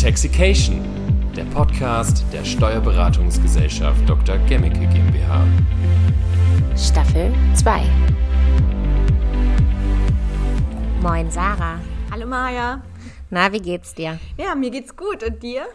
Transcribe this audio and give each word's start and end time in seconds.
Taxication, 0.00 0.80
der 1.34 1.44
Podcast 1.46 2.24
der 2.32 2.44
Steuerberatungsgesellschaft 2.44 4.08
Dr. 4.08 4.38
Gemmicke 4.46 4.86
GmbH. 4.86 5.44
Staffel 6.76 7.34
2. 7.54 7.82
Moin 11.02 11.28
Sarah. 11.32 11.80
Hallo 12.12 12.28
Maja. 12.28 12.80
Na, 13.30 13.52
wie 13.52 13.58
geht's 13.58 13.92
dir? 13.92 14.20
Ja, 14.36 14.54
mir 14.54 14.70
geht's 14.70 14.94
gut. 14.94 15.24
Und 15.24 15.42
dir? 15.42 15.66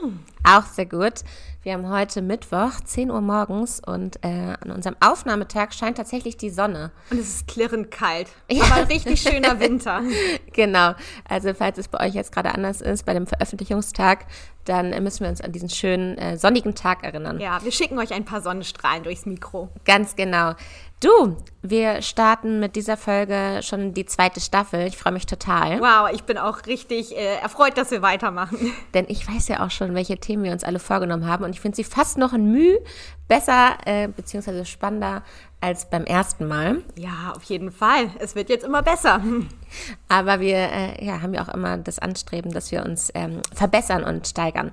Auch 0.45 0.65
sehr 0.67 0.85
gut. 0.85 1.15
Wir 1.63 1.71
haben 1.71 1.89
heute 1.89 2.21
Mittwoch, 2.21 2.81
10 2.83 3.09
Uhr 3.09 3.21
morgens 3.21 3.79
und 3.79 4.17
äh, 4.21 4.55
an 4.59 4.69
unserem 4.69 4.97
Aufnahmetag 4.99 5.71
scheint 5.71 5.95
tatsächlich 5.95 6.35
die 6.35 6.49
Sonne. 6.49 6.91
Und 7.09 7.21
es 7.21 7.35
ist 7.35 7.47
klirrend 7.47 7.89
kalt. 7.89 8.27
Ja. 8.51 8.65
Aber 8.65 8.75
ein 8.81 8.87
richtig 8.87 9.21
schöner 9.21 9.61
Winter. 9.61 10.01
genau. 10.51 10.93
Also 11.23 11.53
falls 11.53 11.77
es 11.77 11.87
bei 11.87 12.05
euch 12.05 12.15
jetzt 12.15 12.33
gerade 12.33 12.53
anders 12.53 12.81
ist, 12.81 13.05
bei 13.05 13.13
dem 13.13 13.27
Veröffentlichungstag, 13.27 14.25
dann 14.65 14.89
müssen 15.03 15.21
wir 15.21 15.29
uns 15.29 15.39
an 15.39 15.53
diesen 15.53 15.69
schönen 15.69 16.17
äh, 16.17 16.37
sonnigen 16.37 16.75
Tag 16.75 17.01
erinnern. 17.05 17.39
Ja, 17.39 17.63
wir 17.63 17.71
schicken 17.71 17.97
euch 17.97 18.13
ein 18.13 18.25
paar 18.25 18.41
Sonnenstrahlen 18.41 19.03
durchs 19.03 19.25
Mikro. 19.25 19.69
Ganz 19.85 20.17
genau. 20.17 20.55
Du, 21.03 21.35
wir 21.61 22.01
starten 22.01 22.61
mit 22.61 22.77
dieser 22.77 22.95
Folge 22.95 23.59
schon 23.61 23.93
die 23.93 24.05
zweite 24.05 24.39
Staffel. 24.39 24.87
Ich 24.87 24.95
freue 24.95 25.11
mich 25.11 25.25
total. 25.25 25.81
Wow, 25.81 26.09
ich 26.13 26.23
bin 26.23 26.37
auch 26.37 26.65
richtig 26.65 27.13
äh, 27.17 27.39
erfreut, 27.41 27.77
dass 27.77 27.91
wir 27.91 28.01
weitermachen. 28.01 28.73
Denn 28.93 29.03
ich 29.09 29.27
weiß 29.27 29.49
ja 29.49 29.65
auch 29.65 29.69
schon, 29.69 29.95
welche 29.95 30.17
Themen 30.17 30.45
wir 30.45 30.53
uns 30.53 30.63
alle 30.63 30.79
vorgenommen 30.79 31.27
haben. 31.27 31.43
Und 31.43 31.49
ich 31.49 31.59
finde 31.59 31.75
sie 31.75 31.83
fast 31.83 32.17
noch 32.17 32.31
ein 32.31 32.49
Mühe 32.49 32.79
besser 33.27 33.75
äh, 33.85 34.07
bzw. 34.07 34.63
spannender 34.63 35.23
als 35.59 35.89
beim 35.89 36.05
ersten 36.05 36.47
Mal. 36.47 36.83
Ja, 36.95 37.33
auf 37.35 37.43
jeden 37.43 37.73
Fall. 37.73 38.09
Es 38.19 38.35
wird 38.35 38.47
jetzt 38.47 38.63
immer 38.63 38.81
besser. 38.81 39.21
Aber 40.07 40.39
wir 40.39 40.55
äh, 40.55 41.05
ja, 41.05 41.21
haben 41.21 41.33
ja 41.33 41.43
auch 41.43 41.53
immer 41.53 41.77
das 41.79 41.99
Anstreben, 41.99 42.53
dass 42.53 42.71
wir 42.71 42.85
uns 42.85 43.11
ähm, 43.13 43.41
verbessern 43.53 44.05
und 44.05 44.25
steigern. 44.25 44.71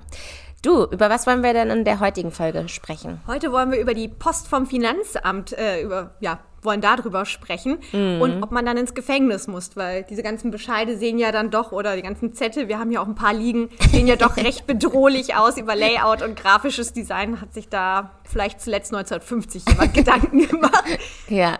Du, 0.61 0.83
über 0.85 1.09
was 1.09 1.25
wollen 1.25 1.41
wir 1.41 1.53
denn 1.53 1.71
in 1.71 1.85
der 1.85 1.99
heutigen 1.99 2.29
Folge 2.29 2.69
sprechen? 2.69 3.19
Heute 3.25 3.51
wollen 3.51 3.71
wir 3.71 3.79
über 3.79 3.95
die 3.95 4.07
Post 4.07 4.47
vom 4.47 4.67
Finanzamt, 4.67 5.53
äh, 5.53 5.81
über, 5.81 6.11
ja, 6.19 6.37
wollen 6.61 6.81
darüber 6.81 7.25
sprechen 7.25 7.79
mhm. 7.91 8.21
und 8.21 8.43
ob 8.43 8.51
man 8.51 8.63
dann 8.63 8.77
ins 8.77 8.93
Gefängnis 8.93 9.47
muss, 9.47 9.75
weil 9.75 10.03
diese 10.03 10.21
ganzen 10.21 10.51
Bescheide 10.51 10.99
sehen 10.99 11.17
ja 11.17 11.31
dann 11.31 11.49
doch, 11.49 11.71
oder 11.71 11.95
die 11.95 12.03
ganzen 12.03 12.35
Zettel, 12.35 12.67
wir 12.67 12.77
haben 12.77 12.91
ja 12.91 13.01
auch 13.01 13.07
ein 13.07 13.15
paar 13.15 13.33
liegen, 13.33 13.69
sehen 13.89 14.05
ja 14.05 14.15
doch 14.15 14.37
recht 14.37 14.67
bedrohlich 14.67 15.33
aus 15.33 15.57
über 15.57 15.75
Layout 15.75 16.21
und 16.21 16.35
grafisches 16.35 16.93
Design 16.93 17.41
hat 17.41 17.55
sich 17.55 17.67
da 17.67 18.11
vielleicht 18.23 18.61
zuletzt 18.61 18.93
1950 18.93 19.63
jemand 19.67 19.93
Gedanken 19.95 20.47
gemacht. 20.47 20.85
Ja, 21.27 21.57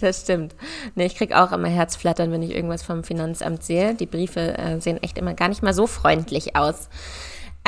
das 0.00 0.20
stimmt. 0.20 0.54
Nee, 0.94 1.06
ich 1.06 1.16
krieg 1.16 1.34
auch 1.34 1.50
immer 1.50 1.66
Herzflattern, 1.66 2.30
wenn 2.30 2.42
ich 2.42 2.54
irgendwas 2.54 2.84
vom 2.84 3.02
Finanzamt 3.02 3.64
sehe. 3.64 3.94
Die 3.94 4.06
Briefe 4.06 4.56
äh, 4.56 4.80
sehen 4.80 5.02
echt 5.02 5.18
immer 5.18 5.34
gar 5.34 5.48
nicht 5.48 5.64
mal 5.64 5.74
so 5.74 5.88
freundlich 5.88 6.54
aus. 6.54 6.88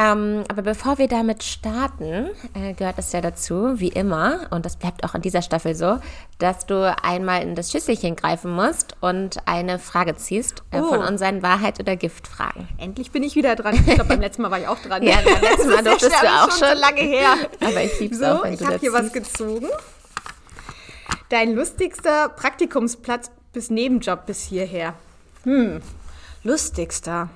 Ähm, 0.01 0.45
aber 0.49 0.63
bevor 0.63 0.99
wir 0.99 1.09
damit 1.09 1.43
starten, 1.43 2.31
äh, 2.55 2.73
gehört 2.75 2.99
es 2.99 3.11
ja 3.11 3.21
dazu, 3.21 3.81
wie 3.81 3.89
immer, 3.89 4.47
und 4.51 4.65
das 4.65 4.77
bleibt 4.77 5.03
auch 5.03 5.17
in 5.17 5.23
dieser 5.23 5.43
Staffel 5.43 5.75
so, 5.75 5.99
dass 6.39 6.67
du 6.67 6.97
einmal 7.03 7.43
in 7.43 7.57
das 7.57 7.73
Schüsselchen 7.73 8.15
greifen 8.15 8.53
musst 8.53 8.95
und 9.01 9.39
eine 9.47 9.81
Frage 9.81 10.15
ziehst 10.15 10.63
äh, 10.71 10.79
oh. 10.81 10.91
von 10.91 11.01
unseren 11.01 11.43
Wahrheit- 11.43 11.81
oder 11.81 11.97
Giftfragen. 11.97 12.69
Endlich 12.79 13.11
bin 13.11 13.25
ich 13.25 13.35
wieder 13.35 13.57
dran. 13.57 13.75
Ich 13.75 13.87
glaube, 13.87 14.05
beim 14.05 14.21
letzten 14.21 14.43
Mal 14.43 14.53
war 14.53 14.61
ich 14.61 14.69
auch 14.69 14.79
dran. 14.79 15.03
ja, 15.03 15.17
beim 15.17 15.43
letzten 15.43 15.69
Mal 15.69 15.83
durftest 15.83 16.23
du 16.23 16.27
auch 16.29 16.51
schon. 16.53 16.69
schon 16.69 16.79
lange 16.79 17.01
her. 17.01 17.35
Aber 17.61 17.83
ich 17.83 17.99
lieb's 17.99 18.19
so, 18.21 18.27
auch, 18.27 18.45
wenn 18.45 18.55
ich 18.55 18.65
habe 18.65 18.79
hier 18.79 18.93
was 18.93 19.13
gezogen. 19.13 19.67
Dein 21.29 21.55
lustigster 21.57 22.29
Praktikumsplatz 22.29 23.33
bis 23.53 23.69
Nebenjob 23.69 24.27
bis 24.27 24.43
hierher. 24.45 24.95
Hm, 25.43 25.83
lustigster. 26.45 27.31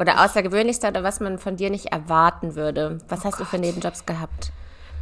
Oder 0.00 0.24
außergewöhnlichster 0.24 0.88
oder 0.88 1.04
was 1.04 1.20
man 1.20 1.38
von 1.38 1.56
dir 1.56 1.68
nicht 1.68 1.92
erwarten 1.92 2.54
würde. 2.56 2.98
Was 3.08 3.20
oh 3.20 3.24
hast 3.24 3.32
Gott. 3.36 3.40
du 3.40 3.44
für 3.44 3.58
Nebenjobs 3.58 4.06
gehabt? 4.06 4.50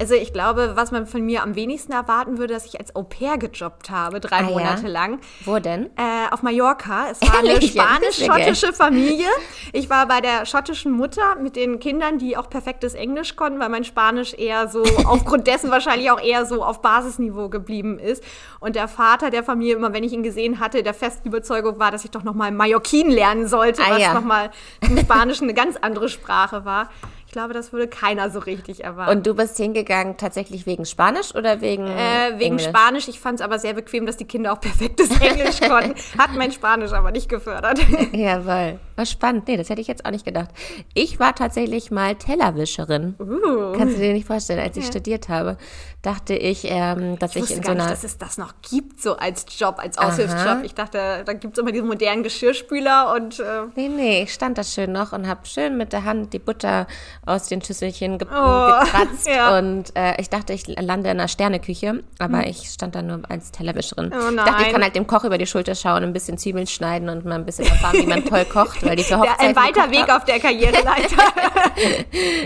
Also 0.01 0.15
ich 0.15 0.33
glaube, 0.33 0.73
was 0.77 0.93
man 0.93 1.07
von 1.07 1.23
mir 1.23 1.43
am 1.43 1.57
wenigsten 1.57 1.91
erwarten 1.91 2.39
würde, 2.39 2.55
dass 2.55 2.67
ich 2.67 2.79
als 2.79 2.95
Au 2.95 3.03
pair 3.03 3.37
gejobbt 3.37 3.91
habe, 3.91 4.21
drei 4.21 4.39
ah, 4.39 4.43
Monate 4.43 4.85
ja? 4.85 4.89
lang. 4.89 5.19
Wo 5.45 5.59
denn? 5.59 5.87
Äh, 5.97 6.31
auf 6.31 6.43
Mallorca. 6.43 7.11
Es 7.11 7.21
war 7.23 7.41
eine 7.41 7.61
spanisch-schottische 7.61 8.73
Familie. 8.73 9.27
Ich 9.73 9.91
war 9.91 10.07
bei 10.07 10.21
der 10.21 10.47
schottischen 10.47 10.93
Mutter 10.93 11.35
mit 11.37 11.57
den 11.57 11.81
Kindern, 11.81 12.19
die 12.19 12.37
auch 12.37 12.49
perfektes 12.49 12.95
Englisch 12.95 13.35
konnten, 13.35 13.59
weil 13.59 13.71
mein 13.71 13.83
Spanisch 13.83 14.35
eher 14.35 14.69
so, 14.69 14.85
aufgrund 15.05 15.49
dessen 15.49 15.71
wahrscheinlich 15.73 16.13
auch 16.13 16.21
eher 16.21 16.47
so 16.47 16.63
auf 16.63 16.81
Basisniveau 16.81 17.49
geblieben 17.49 17.99
ist. 17.99 18.23
Und 18.61 18.77
der 18.77 18.87
Vater 18.87 19.31
der 19.31 19.43
Familie, 19.43 19.75
immer 19.75 19.93
wenn 19.93 20.05
ich 20.05 20.13
ihn 20.13 20.23
gesehen 20.23 20.61
hatte, 20.61 20.85
der 20.85 20.95
festen 20.95 21.27
Überzeugung 21.29 21.81
war, 21.81 21.91
dass 21.91 22.05
ich 22.05 22.13
doch 22.13 22.23
nochmal 22.23 22.53
Mallorquin 22.53 23.11
lernen 23.11 23.49
sollte, 23.49 23.83
ah, 23.83 23.91
was 23.91 24.03
ja. 24.03 24.15
nochmal 24.15 24.51
im 24.81 24.97
Spanischen 24.99 25.45
eine 25.45 25.55
ganz 25.55 25.77
andere 25.77 26.09
Sprache 26.09 26.65
war. 26.65 26.89
Ich 27.29 27.33
glaube, 27.33 27.53
das 27.53 27.75
würde 27.75 27.89
keiner 27.89 28.31
so 28.31 28.39
richtig 28.39 28.85
erwarten. 28.85 29.15
Und 29.15 29.27
du 29.27 29.35
bist 29.35 29.59
hingegangen 29.59 30.17
tatsächlich 30.17 30.65
wegen 30.65 30.87
Spanisch 30.87 31.35
oder 31.35 31.61
wegen 31.61 31.87
äh, 31.87 32.33
Wegen 32.39 32.53
Englisch? 32.53 32.65
Spanisch. 32.65 33.07
Ich 33.07 33.21
fand 33.21 33.41
es 33.41 33.45
aber 33.45 33.59
sehr 33.59 33.75
bequem, 33.75 34.07
dass 34.07 34.17
die 34.17 34.25
Kinder 34.25 34.51
auch 34.51 34.61
perfektes 34.61 35.11
Englisch 35.21 35.61
konnten. 35.61 35.95
Hat 36.17 36.31
mein 36.35 36.53
Spanisch 36.53 36.91
aber 36.93 37.11
nicht 37.11 37.29
gefördert. 37.29 37.81
Jawohl. 38.13 38.81
War 38.97 39.07
spannend. 39.07 39.47
Nee, 39.47 39.59
das 39.59 39.69
hätte 39.69 39.83
ich 39.83 39.89
jetzt 39.89 40.07
auch 40.07 40.11
nicht 40.11 40.25
gedacht. 40.25 40.49
Ich 40.95 41.21
war 41.21 41.35
tatsächlich 41.35 41.91
mal 41.91 42.15
Tellerwischerin. 42.15 43.15
Uh. 43.21 43.77
Kannst 43.77 43.99
du 43.99 44.01
dir 44.01 44.15
nicht 44.15 44.27
vorstellen, 44.27 44.61
als 44.61 44.79
ich 44.79 44.85
ja. 44.85 44.91
studiert 44.91 45.29
habe, 45.29 45.59
dachte 46.01 46.35
ich, 46.35 46.63
ähm, 46.65 47.19
dass 47.19 47.37
ich, 47.37 47.45
ich 47.45 47.57
in 47.59 47.63
so 47.63 47.73
einer... 47.73 47.85
Nicht, 47.85 47.93
dass 47.93 48.05
es 48.05 48.17
das 48.17 48.39
noch 48.39 48.55
gibt, 48.63 49.03
so 49.03 49.17
als 49.17 49.45
Job, 49.59 49.77
als 49.79 49.99
Aushilfsjob. 49.99 50.65
Ich 50.65 50.75
dachte, 50.75 51.25
da 51.27 51.33
gibt 51.35 51.59
es 51.59 51.63
immer 51.63 51.73
diese 51.73 51.85
modernen 51.85 52.23
Geschirrspüler 52.23 53.15
und... 53.15 53.39
Äh 53.39 53.65
nee, 53.77 53.89
nee, 53.89 54.23
ich 54.23 54.33
stand 54.33 54.57
da 54.57 54.65
schön 54.65 54.93
noch 54.93 55.13
und 55.13 55.29
habe 55.29 55.45
schön 55.45 55.77
mit 55.77 55.93
der 55.93 56.05
Hand 56.05 56.33
die 56.33 56.39
Butter 56.39 56.87
aus 57.29 57.47
den 57.47 57.63
Schüsselchen 57.63 58.19
ge 58.19 58.27
oh, 58.31 58.35
gekratzt. 58.81 59.27
Ja. 59.27 59.59
Und 59.59 59.95
äh, 59.97 60.21
ich 60.21 60.31
dachte, 60.31 60.53
ich 60.53 60.67
lande 60.67 61.11
in 61.11 61.19
einer 61.19 61.29
Sterneküche, 61.29 62.03
aber 62.19 62.39
hm. 62.39 62.49
ich 62.49 62.71
stand 62.71 62.95
da 62.95 63.03
nur 63.03 63.21
als 63.29 63.53
Tellerwischerin. 63.53 64.13
Oh 64.13 64.31
ich 64.31 64.37
dachte, 64.37 64.65
ich 64.65 64.73
kann 64.73 64.83
halt 64.83 64.97
dem 64.97 65.07
Koch 65.07 65.25
über 65.25 65.39
die 65.39 65.47
Schulter 65.47 65.75
schauen, 65.75 66.03
ein 66.03 66.13
bisschen 66.13 66.39
Zwiebeln 66.39 66.67
schneiden 66.67 67.09
und 67.09 67.25
mal 67.25 67.37
ein 67.37 67.45
bisschen 67.45 67.67
erfahren, 67.67 67.97
wie 67.99 68.07
man 68.07 68.25
toll 68.25 68.45
kocht, 68.45 68.85
weil 68.85 68.97
die 68.97 69.05
für 69.05 69.19
Hochzeiten 69.19 69.47
Ein 69.47 69.57
weiter 69.57 69.91
Weg 69.91 70.13
auf 70.13 70.25
der 70.25 70.41
Karriereleiter. 70.41 71.23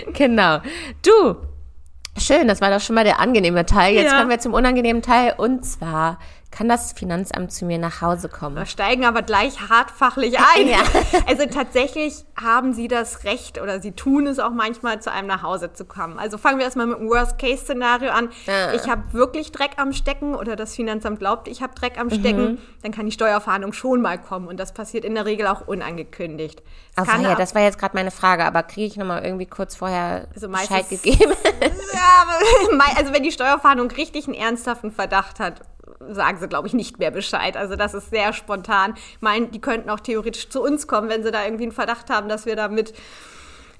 genau. 0.13 0.59
Du, 1.01 1.35
Schön, 2.15 2.47
das 2.47 2.61
war 2.61 2.69
doch 2.69 2.79
schon 2.79 2.93
mal 2.93 3.03
der 3.03 3.19
angenehme 3.19 3.65
Teil. 3.65 3.95
Jetzt 3.95 4.11
ja. 4.11 4.19
kommen 4.19 4.29
wir 4.29 4.39
zum 4.39 4.53
unangenehmen 4.53 5.01
Teil 5.01 5.33
und 5.35 5.65
zwar 5.65 6.19
kann 6.53 6.69
das 6.69 6.93
Finanzamt 6.93 7.51
zu 7.51 7.65
mir 7.65 7.79
nach 7.79 8.01
Hause 8.01 8.29
kommen. 8.29 8.55
Wir 8.57 8.67
steigen 8.67 9.05
aber 9.05 9.23
gleich 9.23 9.69
hartfachlich 9.69 10.37
ein. 10.55 10.67
Ja. 10.67 10.77
Also 11.27 11.45
tatsächlich 11.47 12.25
haben 12.39 12.73
sie 12.73 12.87
das 12.87 13.23
Recht 13.23 13.59
oder 13.59 13.81
sie 13.81 13.93
tun 13.93 14.27
es 14.27 14.37
auch 14.37 14.51
manchmal, 14.51 15.01
zu 15.01 15.11
einem 15.11 15.27
nach 15.27 15.41
Hause 15.41 15.73
zu 15.73 15.85
kommen. 15.85 16.19
Also 16.19 16.37
fangen 16.37 16.59
wir 16.59 16.65
erstmal 16.65 16.85
mit 16.85 16.99
dem 16.99 17.09
Worst-Case-Szenario 17.09 18.11
an. 18.11 18.29
Ja. 18.45 18.73
Ich 18.73 18.87
habe 18.87 19.01
wirklich 19.13 19.51
Dreck 19.51 19.71
am 19.77 19.93
Stecken 19.93 20.35
oder 20.35 20.55
das 20.55 20.75
Finanzamt 20.75 21.17
glaubt, 21.17 21.47
ich 21.47 21.63
habe 21.63 21.73
Dreck 21.73 21.99
am 21.99 22.11
Stecken, 22.11 22.43
mhm. 22.43 22.57
dann 22.83 22.91
kann 22.91 23.07
die 23.07 23.11
Steuerfahndung 23.11 23.73
schon 23.73 24.01
mal 24.01 24.21
kommen 24.21 24.47
und 24.47 24.59
das 24.59 24.73
passiert 24.73 25.05
in 25.05 25.15
der 25.15 25.25
Regel 25.25 25.47
auch 25.47 25.67
unangekündigt. 25.67 26.61
Das, 26.95 27.09
also, 27.09 27.23
ja, 27.23 27.33
das 27.33 27.55
war 27.55 27.63
jetzt 27.63 27.79
gerade 27.79 27.95
meine 27.95 28.11
Frage, 28.11 28.45
aber 28.45 28.61
kriege 28.61 28.85
ich 28.85 28.97
nochmal 28.97 29.25
irgendwie 29.25 29.47
kurz 29.47 29.75
vorher 29.75 30.27
also 30.35 30.47
Bescheid 30.49 30.87
gegeben? 30.87 31.33
Ja, 31.93 32.25
also 32.97 33.13
wenn 33.13 33.23
die 33.23 33.31
Steuerfahndung 33.31 33.89
richtig 33.91 34.25
einen 34.25 34.33
ernsthaften 34.33 34.91
Verdacht 34.91 35.39
hat, 35.39 35.61
sagen 36.09 36.37
sie, 36.39 36.47
glaube 36.47 36.67
ich, 36.67 36.73
nicht 36.73 36.99
mehr 36.99 37.11
Bescheid. 37.11 37.57
Also 37.57 37.75
das 37.75 37.93
ist 37.93 38.09
sehr 38.09 38.33
spontan. 38.33 38.93
Ich 38.95 39.21
meine, 39.21 39.47
die 39.47 39.61
könnten 39.61 39.89
auch 39.89 39.99
theoretisch 39.99 40.49
zu 40.49 40.61
uns 40.61 40.87
kommen, 40.87 41.09
wenn 41.09 41.23
sie 41.23 41.31
da 41.31 41.43
irgendwie 41.43 41.63
einen 41.63 41.71
Verdacht 41.71 42.09
haben, 42.09 42.29
dass 42.29 42.45
wir 42.45 42.55
damit 42.55 42.93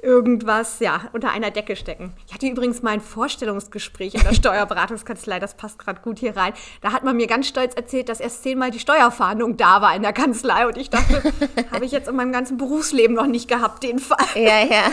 irgendwas 0.03 0.79
ja, 0.79 1.01
unter 1.13 1.31
einer 1.31 1.49
Decke 1.49 1.75
stecken. 1.75 2.13
Ich 2.27 2.33
hatte 2.33 2.45
übrigens 2.47 2.83
mal 2.83 2.91
ein 2.91 3.01
Vorstellungsgespräch 3.01 4.13
in 4.15 4.21
der 4.21 4.33
Steuerberatungskanzlei, 4.33 5.39
das 5.39 5.55
passt 5.55 5.79
gerade 5.79 6.01
gut 6.01 6.19
hier 6.19 6.35
rein. 6.35 6.53
Da 6.81 6.91
hat 6.91 7.03
man 7.03 7.15
mir 7.15 7.27
ganz 7.27 7.47
stolz 7.47 7.73
erzählt, 7.73 8.09
dass 8.09 8.19
erst 8.19 8.43
zehnmal 8.43 8.71
die 8.71 8.79
Steuerfahndung 8.79 9.57
da 9.57 9.81
war 9.81 9.95
in 9.95 10.01
der 10.01 10.13
Kanzlei 10.13 10.67
und 10.67 10.77
ich 10.77 10.89
dachte, 10.89 11.23
habe 11.71 11.85
ich 11.85 11.91
jetzt 11.91 12.09
in 12.09 12.15
meinem 12.15 12.33
ganzen 12.33 12.57
Berufsleben 12.57 13.15
noch 13.15 13.27
nicht 13.27 13.47
gehabt, 13.47 13.83
den 13.83 13.99
Fall. 13.99 14.17
Ja, 14.35 14.63
ja. 14.63 14.83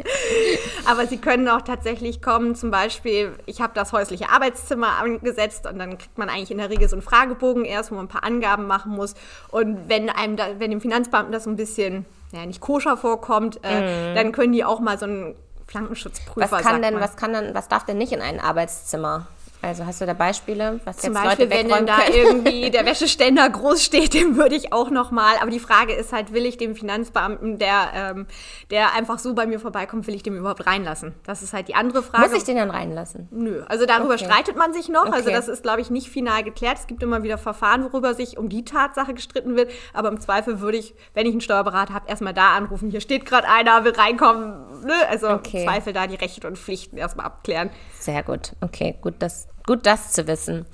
Aber 0.86 1.06
sie 1.06 1.18
können 1.18 1.48
auch 1.48 1.62
tatsächlich 1.62 2.22
kommen, 2.22 2.54
zum 2.56 2.70
Beispiel, 2.70 3.32
ich 3.46 3.60
habe 3.60 3.74
das 3.74 3.92
häusliche 3.92 4.30
Arbeitszimmer 4.30 4.98
angesetzt 4.98 5.66
und 5.66 5.78
dann 5.78 5.98
kriegt 5.98 6.16
man 6.16 6.28
eigentlich 6.28 6.50
in 6.50 6.58
der 6.58 6.70
Regel 6.70 6.88
so 6.88 6.96
einen 6.96 7.02
Fragebogen 7.02 7.64
erst, 7.64 7.90
wo 7.90 7.96
man 7.96 8.06
ein 8.06 8.08
paar 8.08 8.24
Angaben 8.24 8.66
machen 8.66 8.92
muss 8.92 9.14
und 9.50 9.88
wenn 9.88 10.08
einem 10.08 10.36
da, 10.36 10.58
wenn 10.58 10.70
dem 10.70 10.80
Finanzbeamten 10.80 11.32
das 11.32 11.44
so 11.44 11.50
ein 11.50 11.56
bisschen 11.56 12.06
ja, 12.32 12.44
nicht 12.46 12.60
koscher 12.60 12.96
vorkommt, 12.96 13.60
äh, 13.62 14.10
mhm. 14.10 14.14
dann 14.14 14.32
können 14.32 14.52
die 14.52 14.64
auch 14.64 14.80
mal 14.80 14.98
so 14.98 15.06
einen 15.06 15.36
Flankenschutzprüfer. 15.66 16.50
Was 16.50 16.62
kann 16.62 16.82
denn, 16.82 17.00
was 17.00 17.16
kann 17.16 17.32
denn, 17.32 17.54
was 17.54 17.68
darf 17.68 17.84
denn 17.84 17.98
nicht 17.98 18.12
in 18.12 18.20
ein 18.20 18.40
Arbeitszimmer? 18.40 19.26
Also 19.64 19.86
hast 19.86 20.00
du 20.00 20.06
da 20.06 20.12
Beispiele, 20.12 20.80
was 20.84 20.96
Zum 20.98 21.12
jetzt 21.14 21.22
Beispiel, 21.22 21.44
Leute 21.46 21.56
wenn 21.56 21.68
dann 21.68 21.86
wegräumen 21.86 21.86
da 21.86 21.96
können? 22.04 22.42
irgendwie 22.42 22.70
der 22.72 22.84
Wäscheständer 22.84 23.48
groß 23.48 23.84
steht, 23.84 24.12
den 24.12 24.36
würde 24.36 24.56
ich 24.56 24.72
auch 24.72 24.90
nochmal. 24.90 25.36
Aber 25.40 25.50
die 25.52 25.60
Frage 25.60 25.92
ist 25.92 26.12
halt, 26.12 26.32
will 26.32 26.44
ich 26.46 26.56
dem 26.56 26.74
Finanzbeamten, 26.74 27.58
der, 27.58 27.92
ähm, 27.94 28.26
der 28.70 28.94
einfach 28.94 29.20
so 29.20 29.34
bei 29.34 29.46
mir 29.46 29.60
vorbeikommt, 29.60 30.08
will 30.08 30.16
ich 30.16 30.24
dem 30.24 30.36
überhaupt 30.36 30.66
reinlassen? 30.66 31.14
Das 31.24 31.42
ist 31.42 31.52
halt 31.52 31.68
die 31.68 31.76
andere 31.76 32.02
Frage. 32.02 32.28
Muss 32.28 32.36
ich 32.36 32.42
den 32.44 32.56
dann 32.56 32.70
reinlassen? 32.70 33.28
Nö, 33.30 33.62
also 33.68 33.86
darüber 33.86 34.14
Okay. 34.14 34.24
streitet 34.24 34.56
man 34.56 34.72
sich 34.72 34.88
noch. 34.88 35.04
Also 35.12 35.28
Okay. 35.28 35.32
das 35.32 35.46
ist, 35.46 35.62
glaube 35.62 35.80
ich, 35.80 35.90
nicht 35.90 36.08
final 36.08 36.42
geklärt. 36.42 36.78
Es 36.78 36.86
gibt 36.88 37.02
immer 37.04 37.22
wieder 37.22 37.38
Verfahren, 37.38 37.84
worüber 37.84 38.14
sich 38.14 38.38
um 38.38 38.48
die 38.48 38.64
Tatsache 38.64 39.14
gestritten 39.14 39.54
wird. 39.54 39.70
Aber 39.94 40.08
im 40.08 40.20
Zweifel 40.20 40.60
würde 40.60 40.78
ich, 40.78 40.92
wenn 41.14 41.24
ich 41.26 41.32
einen 41.32 41.40
Steuerberater 41.40 41.94
habe, 41.94 42.08
erstmal 42.08 42.34
da 42.34 42.54
anrufen. 42.56 42.90
Hier 42.90 43.00
steht 43.00 43.26
gerade 43.26 43.48
einer, 43.48 43.84
will 43.84 43.92
reinkommen. 43.92 44.82
Ne? 44.84 44.94
Also 45.08 45.28
Okay. 45.28 45.58
im 45.58 45.68
Zweifel 45.68 45.92
da 45.92 46.08
die 46.08 46.16
Rechte 46.16 46.48
und 46.48 46.58
Pflichten 46.58 46.96
erstmal 46.96 47.26
abklären. 47.26 47.70
Sehr 48.02 48.24
gut. 48.24 48.56
Okay, 48.60 48.96
gut, 49.00 49.14
das, 49.20 49.46
gut, 49.64 49.86
das 49.86 50.10
zu 50.10 50.26
wissen. 50.26 50.66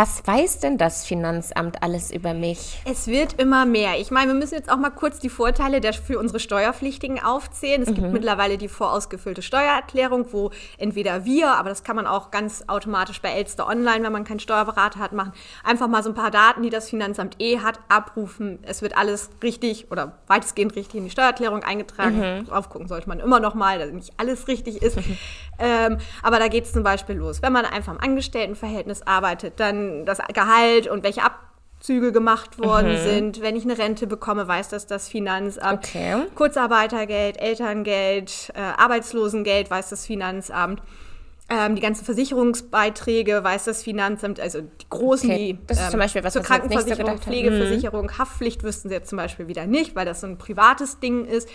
Was 0.00 0.24
weiß 0.24 0.60
denn 0.60 0.78
das 0.78 1.04
Finanzamt 1.04 1.82
alles 1.82 2.12
über 2.12 2.32
mich? 2.32 2.80
Es 2.84 3.08
wird 3.08 3.32
immer 3.40 3.66
mehr. 3.66 3.98
Ich 3.98 4.12
meine, 4.12 4.28
wir 4.28 4.38
müssen 4.38 4.54
jetzt 4.54 4.70
auch 4.70 4.76
mal 4.76 4.90
kurz 4.90 5.18
die 5.18 5.28
Vorteile 5.28 5.80
der, 5.80 5.92
für 5.92 6.20
unsere 6.20 6.38
Steuerpflichtigen 6.38 7.20
aufzählen. 7.20 7.82
Es 7.82 7.92
gibt 7.92 8.12
mittlerweile 8.12 8.58
die 8.58 8.68
vorausgefüllte 8.68 9.42
Steuererklärung, 9.42 10.26
wo 10.30 10.52
entweder 10.76 11.24
wir, 11.24 11.50
aber 11.50 11.68
das 11.68 11.82
kann 11.82 11.96
man 11.96 12.06
auch 12.06 12.30
ganz 12.30 12.62
automatisch 12.68 13.20
bei 13.20 13.30
Elster 13.30 13.66
Online, 13.66 14.04
wenn 14.04 14.12
man 14.12 14.22
keinen 14.22 14.38
Steuerberater 14.38 15.00
hat, 15.00 15.12
machen, 15.12 15.32
einfach 15.64 15.88
mal 15.88 16.04
so 16.04 16.10
ein 16.10 16.14
paar 16.14 16.30
Daten, 16.30 16.62
die 16.62 16.70
das 16.70 16.88
Finanzamt 16.88 17.34
eh 17.40 17.58
hat, 17.58 17.80
abrufen. 17.88 18.60
Es 18.62 18.82
wird 18.82 18.96
alles 18.96 19.30
richtig 19.42 19.90
oder 19.90 20.18
weitestgehend 20.28 20.76
richtig 20.76 20.94
in 20.94 21.04
die 21.06 21.10
Steuererklärung 21.10 21.64
eingetragen. 21.64 22.46
Drauf 22.46 22.68
gucken 22.68 22.86
sollte 22.86 23.08
man 23.08 23.18
immer 23.18 23.40
noch 23.40 23.56
mal, 23.56 23.80
dass 23.80 23.90
nicht 23.90 24.12
alles 24.16 24.46
richtig 24.46 24.80
ist. 24.80 24.96
Ähm, 25.60 25.98
aber 26.22 26.38
da 26.38 26.46
geht 26.46 26.66
es 26.66 26.72
zum 26.72 26.84
Beispiel 26.84 27.16
los. 27.16 27.42
Wenn 27.42 27.52
man 27.52 27.64
einfach 27.64 27.92
im 27.92 28.00
Angestelltenverhältnis 28.00 29.02
arbeitet, 29.02 29.58
dann 29.58 29.87
das 30.04 30.18
Gehalt 30.32 30.86
und 30.86 31.04
welche 31.04 31.22
Abzüge 31.22 32.12
gemacht 32.12 32.58
worden 32.58 32.96
sind. 32.98 33.40
Wenn 33.40 33.56
ich 33.56 33.64
eine 33.64 33.78
Rente 33.78 34.06
bekomme, 34.06 34.48
weiß 34.48 34.68
das 34.68 34.86
das 34.86 35.08
Finanzamt. 35.08 35.86
Okay. 35.86 36.22
Kurzarbeitergeld, 36.34 37.40
Elterngeld, 37.40 38.52
äh, 38.54 38.60
Arbeitslosengeld 38.60 39.70
weiß 39.70 39.90
das 39.90 40.06
Finanzamt. 40.06 40.82
Ähm, 41.50 41.76
die 41.76 41.80
ganzen 41.80 42.04
Versicherungsbeiträge 42.04 43.42
weiß 43.42 43.64
das 43.64 43.82
Finanzamt, 43.82 44.38
also 44.38 44.60
die 44.60 44.88
großen, 44.90 45.30
Okay, 45.30 45.52
die 45.54 45.66
das 45.66 45.80
ist 45.80 45.90
zum 45.92 46.00
Beispiel 46.00 46.22
was, 46.22 46.34
zur 46.34 46.42
was 46.42 46.48
so 46.48 46.52
Krankenversicherung, 46.52 46.98
gedacht 46.98 47.26
habe. 47.26 47.36
Mhm. 47.36 47.40
Pflegeversicherung, 47.40 48.18
Haftpflicht 48.18 48.64
wüssten 48.64 48.90
sie 48.90 48.94
jetzt 48.94 49.08
zum 49.08 49.16
Beispiel 49.16 49.48
wieder 49.48 49.66
nicht, 49.66 49.96
weil 49.96 50.04
das 50.04 50.20
so 50.20 50.26
ein 50.26 50.36
privates 50.36 51.00
Ding 51.00 51.24
ist. 51.24 51.48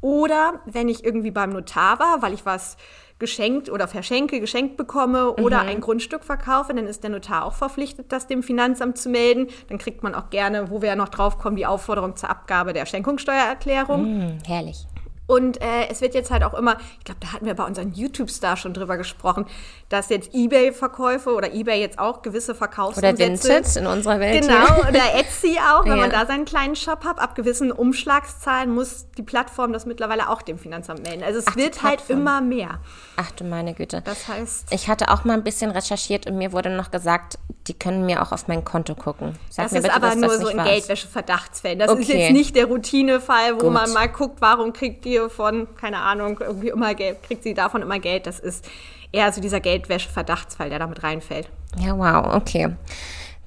Oder 0.00 0.60
wenn 0.66 0.88
ich 0.88 1.04
irgendwie 1.04 1.30
beim 1.30 1.50
Notar 1.50 2.00
war, 2.00 2.20
weil 2.20 2.32
ich 2.32 2.46
was 2.46 2.76
geschenkt 3.18 3.70
oder 3.70 3.88
verschenke, 3.88 4.40
geschenkt 4.40 4.76
bekomme 4.76 5.32
oder 5.32 5.62
Mhm. 5.64 5.68
ein 5.68 5.80
Grundstück 5.80 6.24
verkaufe, 6.24 6.72
dann 6.74 6.86
ist 6.86 7.02
der 7.02 7.10
Notar 7.10 7.44
auch 7.44 7.54
verpflichtet, 7.54 8.12
das 8.12 8.26
dem 8.26 8.42
Finanzamt 8.42 8.98
zu 8.98 9.08
melden. 9.08 9.48
Dann 9.68 9.78
kriegt 9.78 10.02
man 10.02 10.14
auch 10.14 10.30
gerne, 10.30 10.70
wo 10.70 10.80
wir 10.82 10.88
ja 10.90 10.96
noch 10.96 11.08
drauf 11.08 11.38
kommen, 11.38 11.56
die 11.56 11.66
Aufforderung 11.66 12.16
zur 12.16 12.30
Abgabe 12.30 12.72
der 12.72 12.86
Schenkungssteuererklärung. 12.86 14.04
Hm, 14.04 14.38
herrlich. 14.46 14.86
Und 15.28 15.60
äh, 15.60 15.86
es 15.90 16.00
wird 16.00 16.14
jetzt 16.14 16.30
halt 16.30 16.42
auch 16.42 16.54
immer, 16.54 16.78
ich 16.98 17.04
glaube, 17.04 17.20
da 17.20 17.32
hatten 17.34 17.44
wir 17.46 17.52
bei 17.54 17.64
unseren 17.64 17.92
YouTube-Stars 17.92 18.58
schon 18.60 18.72
drüber 18.72 18.96
gesprochen, 18.96 19.46
dass 19.90 20.08
jetzt 20.08 20.30
Ebay-Verkäufe 20.34 21.34
oder 21.34 21.52
Ebay 21.52 21.78
jetzt 21.80 21.98
auch 21.98 22.22
gewisse 22.22 22.52
Oder 22.52 22.58
Verkaufsumsätze... 22.58 23.48
Vinted 23.48 23.76
in 23.76 23.86
unserer 23.86 24.20
Welt. 24.20 24.40
Genau, 24.42 24.74
hier. 24.76 24.88
oder 24.88 25.14
Etsy 25.20 25.58
auch, 25.70 25.84
wenn 25.84 25.92
Ja. 25.92 25.96
man 25.98 26.10
da 26.10 26.24
seinen 26.24 26.46
kleinen 26.46 26.74
Shop 26.76 27.04
hat. 27.04 27.18
Ab 27.20 27.34
gewissen 27.34 27.70
Umschlagszahlen 27.70 28.70
muss 28.72 29.06
die 29.18 29.22
Plattform 29.22 29.72
das 29.74 29.84
mittlerweile 29.84 30.30
auch 30.30 30.40
dem 30.40 30.58
Finanzamt 30.58 31.02
melden. 31.06 31.22
Also 31.22 31.40
es 31.40 31.44
Ach, 31.46 31.56
wird 31.56 31.82
halt 31.82 32.02
immer 32.08 32.40
mehr. 32.40 32.78
Ach 33.16 33.30
du 33.32 33.44
meine 33.44 33.74
Güte. 33.74 34.00
Das 34.02 34.28
heißt, 34.28 34.72
Ich 34.72 34.88
hatte 34.88 35.10
auch 35.10 35.24
mal 35.24 35.34
ein 35.34 35.44
bisschen 35.44 35.70
recherchiert 35.70 36.26
und 36.26 36.38
mir 36.38 36.52
wurde 36.52 36.70
noch 36.70 36.90
gesagt, 36.90 37.38
die 37.66 37.74
können 37.78 38.06
mir 38.06 38.22
auch 38.22 38.32
auf 38.32 38.48
mein 38.48 38.64
Konto 38.64 38.94
gucken. 38.94 39.38
Sag 39.50 39.66
das 39.66 39.72
mir 39.72 39.78
ist 39.80 39.84
bitte, 39.84 39.94
aber 39.96 40.14
nur 40.14 40.38
so 40.38 40.48
in 40.48 40.58
ist. 40.58 40.64
Geldwäsche-Verdachtsfällen. 40.64 41.78
Das 41.78 41.90
ist 41.92 41.98
Okay. 42.08 42.18
jetzt 42.18 42.32
nicht 42.32 42.56
der 42.56 42.64
Routinefall, 42.64 43.56
wo 43.56 43.64
Gut. 43.64 43.72
man 43.74 43.92
mal 43.92 44.08
guckt, 44.08 44.40
warum 44.40 44.72
kriegt 44.72 45.04
ihr 45.04 45.17
von, 45.28 45.66
keine 45.76 45.98
Ahnung, 45.98 46.38
irgendwie 46.40 46.68
immer 46.68 46.94
Geld, 46.94 47.22
kriegt 47.24 47.42
sie 47.42 47.54
davon 47.54 47.82
immer 47.82 47.98
Geld. 47.98 48.26
Das 48.26 48.38
ist 48.38 48.64
eher 49.10 49.32
so 49.32 49.40
dieser 49.40 49.58
Geldwäsche-Verdachtsfall, 49.60 50.70
der 50.70 50.78
damit 50.78 51.02
reinfällt. 51.02 51.48
Ja, 51.78 51.96
wow, 51.98 52.34
okay. 52.36 52.76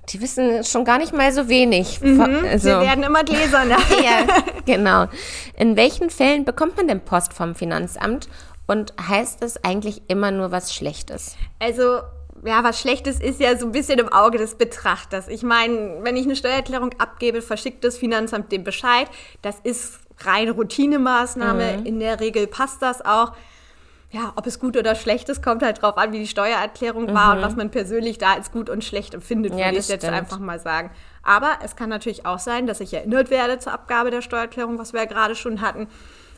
Die 0.09 0.19
wissen 0.19 0.63
schon 0.63 0.83
gar 0.83 0.97
nicht 0.97 1.13
mal 1.13 1.31
so 1.31 1.47
wenig. 1.47 1.99
Also, 2.01 2.67
Wir 2.67 2.77
Mhm. 2.77 2.81
werden 2.81 3.03
immer 3.03 3.23
gläserner. 3.23 3.77
ja, 4.03 4.25
genau. 4.65 5.05
In 5.55 5.77
welchen 5.77 6.09
Fällen 6.09 6.43
bekommt 6.43 6.75
man 6.77 6.87
denn 6.87 6.99
Post 7.01 7.33
vom 7.33 7.55
Finanzamt 7.55 8.27
und 8.67 8.93
heißt 9.07 9.41
das 9.41 9.63
eigentlich 9.63 10.01
immer 10.07 10.31
nur 10.31 10.51
was 10.51 10.73
Schlechtes? 10.73 11.35
Also, 11.59 11.99
ja, 12.43 12.63
was 12.63 12.81
Schlechtes 12.81 13.19
ist 13.19 13.39
ja 13.39 13.55
so 13.57 13.67
ein 13.67 13.71
bisschen 13.71 13.99
im 13.99 14.11
Auge 14.11 14.39
des 14.39 14.55
Betrachters. 14.55 15.27
Ich 15.27 15.43
meine, 15.43 15.99
wenn 16.01 16.17
ich 16.17 16.25
eine 16.25 16.35
Steuererklärung 16.35 16.89
abgebe, 16.97 17.41
verschickt 17.43 17.83
das 17.83 17.97
Finanzamt 17.99 18.51
den 18.51 18.63
Bescheid. 18.63 19.07
Das 19.43 19.57
ist 19.63 19.99
reine 20.25 20.51
Routinemaßnahme. 20.51 21.77
Mhm. 21.79 21.85
In 21.85 21.99
der 21.99 22.19
Regel 22.19 22.47
passt 22.47 22.81
das 22.81 23.03
auch. 23.05 23.33
Ja, 24.13 24.33
ob 24.35 24.45
es 24.45 24.59
gut 24.59 24.75
oder 24.75 24.95
schlecht 24.95 25.29
ist, 25.29 25.41
kommt 25.41 25.63
halt 25.63 25.81
drauf 25.81 25.97
an, 25.97 26.11
wie 26.11 26.19
die 26.19 26.27
Steuererklärung 26.27 27.13
war 27.13 27.35
und 27.37 27.41
was 27.41 27.55
man 27.55 27.71
persönlich 27.71 28.17
da 28.17 28.33
als 28.33 28.51
gut 28.51 28.69
und 28.69 28.83
schlecht 28.83 29.13
empfindet, 29.13 29.53
Mhm. 29.53 29.59
Ja, 29.59 29.65
würde 29.67 29.77
ich 29.77 29.87
jetzt 29.87 30.01
stimmt. 30.03 30.17
einfach 30.17 30.37
mal 30.39 30.59
sagen. 30.59 30.91
Aber 31.23 31.51
es 31.63 31.77
kann 31.77 31.87
natürlich 31.87 32.25
auch 32.25 32.39
sein, 32.39 32.67
dass 32.67 32.81
ich 32.81 32.93
erinnert 32.93 33.29
werde 33.29 33.59
zur 33.59 33.71
Abgabe 33.71 34.11
der 34.11 34.21
Steuererklärung, 34.21 34.77
was 34.77 34.91
wir 34.91 34.99
ja 35.01 35.05
gerade 35.05 35.35
schon 35.35 35.61
hatten. 35.61 35.87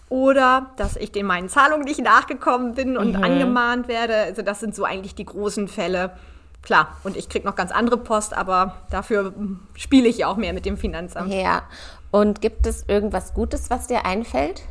Oder 0.09 0.67
dass 0.77 0.95
ich 0.97 1.11
den 1.11 1.25
meinen 1.25 1.49
Zahlungen 1.49 1.85
nicht 1.85 1.99
nachgekommen 2.03 2.75
bin 2.75 2.95
und 2.95 3.17
Mhm. 3.17 3.23
angemahnt 3.23 3.87
werde. 3.87 4.15
Also 4.17 4.43
das 4.43 4.59
sind 4.59 4.75
so 4.75 4.83
eigentlich 4.83 5.15
die 5.15 5.25
großen 5.25 5.67
Fälle. 5.67 6.11
Klar, 6.61 6.95
und 7.03 7.17
ich 7.17 7.27
kriege 7.27 7.45
noch 7.47 7.55
ganz 7.55 7.71
andere 7.71 7.97
Post, 7.97 8.33
aber 8.37 8.75
dafür 8.91 9.33
spiele 9.75 10.07
ich 10.07 10.19
ja 10.19 10.27
auch 10.27 10.37
mehr 10.37 10.53
mit 10.53 10.65
dem 10.65 10.77
Finanzamt. 10.77 11.33
Ja. 11.33 11.63
Und 12.13 12.41
gibt 12.41 12.67
es 12.67 12.85
irgendwas 12.87 13.33
Gutes, 13.33 13.71
was 13.71 13.87
dir 13.87 14.05
einfällt? 14.05 14.61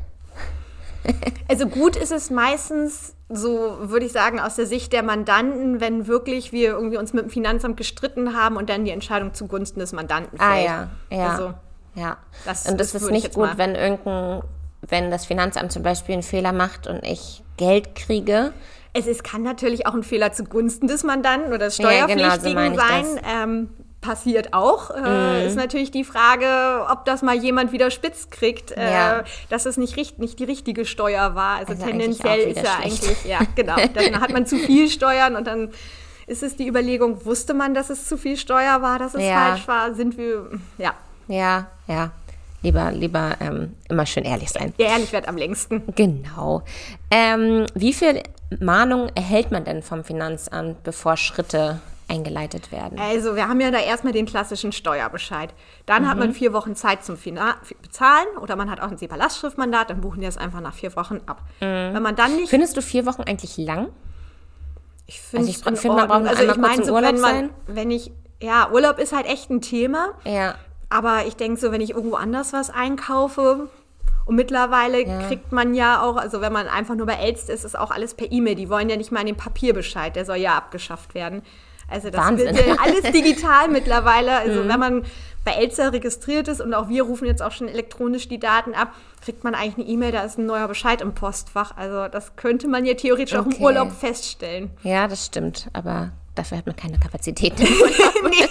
Also 1.49 1.67
gut 1.67 1.97
ist 1.97 2.13
es 2.13 2.31
meistens, 2.31 3.17
so 3.29 3.77
würde 3.81 4.07
ich 4.07 4.13
sagen, 4.13 4.39
aus 4.39 4.55
der 4.55 4.67
Sicht 4.67 4.93
der 4.93 5.03
Mandanten, 5.03 5.81
wenn 5.81 6.07
wirklich 6.07 6.53
wir 6.53 6.71
irgendwie 6.71 6.97
uns 6.97 7.13
mit 7.13 7.25
dem 7.25 7.31
Finanzamt 7.31 7.77
gestritten 7.77 8.37
haben 8.37 8.57
und 8.57 8.71
dann 8.71 8.85
die 8.85 8.93
Entscheidung 8.93 9.35
zugunsten 9.35 9.81
des 9.81 9.93
Mandanten 9.93 10.39
fällt. 10.39 10.51
Ah 10.51 10.61
ja, 10.61 10.91
ja. 11.11 11.31
Also, 11.31 11.55
ja. 11.97 12.17
das- 12.45 12.67
und 12.67 12.81
es 12.81 12.95
ist 12.95 13.11
nicht 13.11 13.35
gut, 13.35 13.59
wenn 13.59 13.75
irgendein, 13.75 14.43
wenn 14.83 15.11
das 15.11 15.27
Finanzamt 15.27 15.73
zum 15.73 15.83
Beispiel 15.83 16.13
einen 16.13 16.23
Fehler 16.23 16.53
macht 16.53 16.87
und 16.87 17.05
ich 17.05 17.43
Geld 17.57 17.97
kriege. 17.97 18.53
Es 18.93 19.09
ist, 19.09 19.25
kann 19.25 19.43
natürlich 19.43 19.87
auch 19.87 19.95
ein 19.95 20.05
Fehler 20.05 20.33
zugunsten 20.33 20.87
des 20.87 21.03
Mandanten 21.03 21.49
oder 21.49 21.67
des 21.67 21.79
Ja, 21.79 22.07
genau, 22.07 22.31
so 22.31 22.49
Steuerpflichtigen 22.49 22.77
sein. 22.77 23.21
Ähm, 23.29 23.69
passiert 24.03 24.53
auch. 24.53 24.95
Mhm. 24.95 25.05
Äh, 25.07 25.47
ist 25.47 25.57
natürlich 25.57 25.91
die 25.91 26.05
Frage, 26.05 26.87
ob 26.91 27.07
das 27.07 27.23
mal 27.23 27.35
jemand 27.35 27.73
wieder 27.73 27.91
spitz 27.91 28.29
kriegt, 28.29 28.73
äh, 28.73 28.93
Ja. 28.93 29.25
dass 29.49 29.65
es 29.65 29.79
nicht, 29.79 29.97
richt, 29.97 30.19
nicht 30.19 30.39
die 30.39 30.45
richtige 30.45 30.85
Steuer 30.85 31.35
war. 31.35 31.57
Also, 31.61 31.73
Also 31.73 31.87
tendenziell 31.87 32.41
ist 32.51 32.57
ja 32.63 32.65
schlecht. 32.83 33.03
eigentlich, 33.05 33.25
ja, 33.25 33.39
genau. 33.57 33.77
Dann 33.95 34.21
hat 34.21 34.31
man 34.31 34.45
zu 34.45 34.59
viel 34.59 34.91
Steuern 34.91 35.37
und 35.37 35.47
dann 35.47 35.71
ist 36.27 36.43
es 36.43 36.57
die 36.57 36.69
Überlegung, 36.69 37.25
wusste 37.25 37.55
man, 37.55 37.73
dass 37.75 37.89
es 37.91 38.07
zu 38.07 38.17
viel 38.19 38.37
Steuer 38.37 38.83
war, 38.83 38.99
dass 38.99 39.15
es 39.15 39.23
Ja. 39.23 39.47
falsch 39.49 39.67
war? 39.67 39.95
Sind 39.95 40.19
wir, 40.19 40.51
ja, 40.79 40.93
Ja, 41.29 41.67
ja. 41.87 42.11
Lieber, 42.65 42.93
lieber 42.93 43.33
ähm, 43.41 43.75
immer 43.89 44.07
schön 44.07 44.25
ehrlich 44.25 44.51
sein. 44.51 44.73
der 44.79 44.87
Ehrlichkeit 44.89 45.27
am 45.27 45.37
längsten. 45.37 45.83
Genau. 45.97 46.63
Ähm, 47.11 47.67
wie 47.75 47.93
viel 47.93 48.23
Mahnung 48.61 49.09
erhält 49.17 49.51
man 49.51 49.65
denn 49.65 49.83
vom 49.83 50.05
Finanzamt, 50.05 50.83
bevor 50.85 51.17
Schritte 51.17 51.81
eingeleitet 52.13 52.71
werden? 52.73 52.99
Also, 52.99 53.35
wir 53.37 53.49
haben 53.49 53.61
ja 53.61 53.71
da 53.71 53.79
erstmal 53.79 54.13
den 54.13 54.27
klassischen 54.27 54.73
Steuerbescheid. 54.73 55.55
Dann 55.87 56.07
hat 56.09 56.15
Mhm. 56.17 56.21
man 56.21 56.33
vier 56.35 56.53
Wochen 56.53 56.77
Zeit 56.77 57.05
zum 57.05 57.17
Fina 57.17 57.57
Bezahlen 57.83 58.27
oder 58.41 58.57
man 58.57 58.71
hat 58.71 58.81
auch 58.81 58.89
ein 58.91 58.99
SEPA-Lastschriftmandat, 58.99 59.91
dann 59.91 60.01
buchen 60.01 60.21
die 60.21 60.27
das 60.27 60.37
einfach 60.39 60.61
nach 60.61 60.75
vier 60.75 60.95
Wochen 60.97 61.21
ab. 61.27 61.43
Mhm. 61.61 61.95
Wenn 61.95 62.03
man 62.03 62.15
dann 62.17 62.37
nicht. 62.37 62.51
Findest 62.51 62.77
du 62.77 62.83
vier 62.83 63.07
Wochen 63.07 63.23
eigentlich 63.23 63.57
lang? 63.57 63.89
Ich 65.07 65.21
finde 65.21 65.47
Also 65.49 65.51
ich 65.73 65.81
finde, 65.81 65.97
man 65.97 66.09
braucht 66.09 66.27
also 66.29 66.43
ich 66.51 66.57
meine, 66.57 66.85
so, 66.85 66.95
wenn 66.95 67.03
man, 67.03 67.21
sein. 67.21 67.51
wenn 67.67 67.91
ich, 67.91 68.13
ja, 68.41 68.71
Urlaub 68.71 68.99
ist 68.99 69.13
halt 69.13 69.27
echt 69.27 69.51
ein 69.51 69.61
Thema. 69.61 70.11
Ja. 70.25 70.55
Aber 70.89 71.27
ich 71.27 71.37
denke 71.37 71.61
so, 71.61 71.73
wenn 71.73 71.81
ich 71.81 71.91
irgendwo 71.91 72.17
anders 72.17 72.53
was 72.53 72.71
einkaufe 72.71 73.69
und 74.27 74.37
mittlerweile 74.37 75.05
kriegt 75.27 75.51
man 75.51 75.75
ja 75.75 76.03
auch, 76.03 76.17
also 76.17 76.41
wenn 76.41 76.53
man 76.53 76.69
einfach 76.69 76.95
nur 76.95 77.07
bei 77.07 77.15
Elster 77.15 77.53
ist, 77.53 77.65
ist 77.65 77.77
auch 77.79 77.91
alles 77.91 78.15
per 78.15 78.31
E-Mail. 78.31 78.55
Die 78.55 78.69
wollen 78.71 78.89
ja 78.89 78.97
nicht 78.97 79.11
mal 79.11 79.25
den 79.25 79.37
Papierbescheid, 79.37 80.15
der 80.15 80.25
soll 80.25 80.37
ja 80.37 80.55
abgeschafft 80.57 81.15
werden. 81.15 81.43
Also 81.93 82.11
das 82.11 82.21
Wahnsinn. 82.21 82.53
Mhm. 82.53 82.57
wird 82.57 82.67
ja 82.67 82.77
alles 82.83 83.03
digital 83.13 83.69
mittlerweile. 83.69 84.37
Also 84.39 84.67
wenn 84.67 84.81
man 84.81 85.05
bei 85.45 85.53
Elster 85.53 85.93
registriert 85.93 86.47
ist 86.49 86.61
und 86.61 86.73
auch 86.73 86.89
wir 86.89 87.03
rufen 87.03 87.27
jetzt 87.27 87.43
auch 87.43 87.51
schon 87.53 87.69
elektronisch 87.69 88.29
die 88.29 88.39
Daten 88.39 88.75
ab, 88.75 88.93
kriegt 89.25 89.43
man 89.45 89.55
eigentlich 89.55 89.77
eine 89.77 89.87
E-Mail, 89.87 90.13
da 90.13 90.23
ist 90.23 90.39
ein 90.39 90.47
neuer 90.47 90.69
Bescheid 90.69 91.01
im 91.01 91.15
Postfach. 91.15 91.77
Also 91.77 92.09
das 92.09 92.37
könnte 92.37 92.69
man 92.69 92.85
ja 92.85 92.95
theoretisch 92.95 93.35
auch 93.37 93.45
im 93.47 93.53
Okay. 93.53 93.63
Urlaub 93.65 93.91
feststellen. 93.93 94.71
Ja, 94.85 95.09
das 95.09 95.27
stimmt. 95.27 95.69
Aber 95.73 96.13
dafür 96.37 96.59
hat 96.59 96.67
man 96.67 96.77
keine 96.77 96.99
Kapazität. 96.99 97.55
nee, 97.59 98.49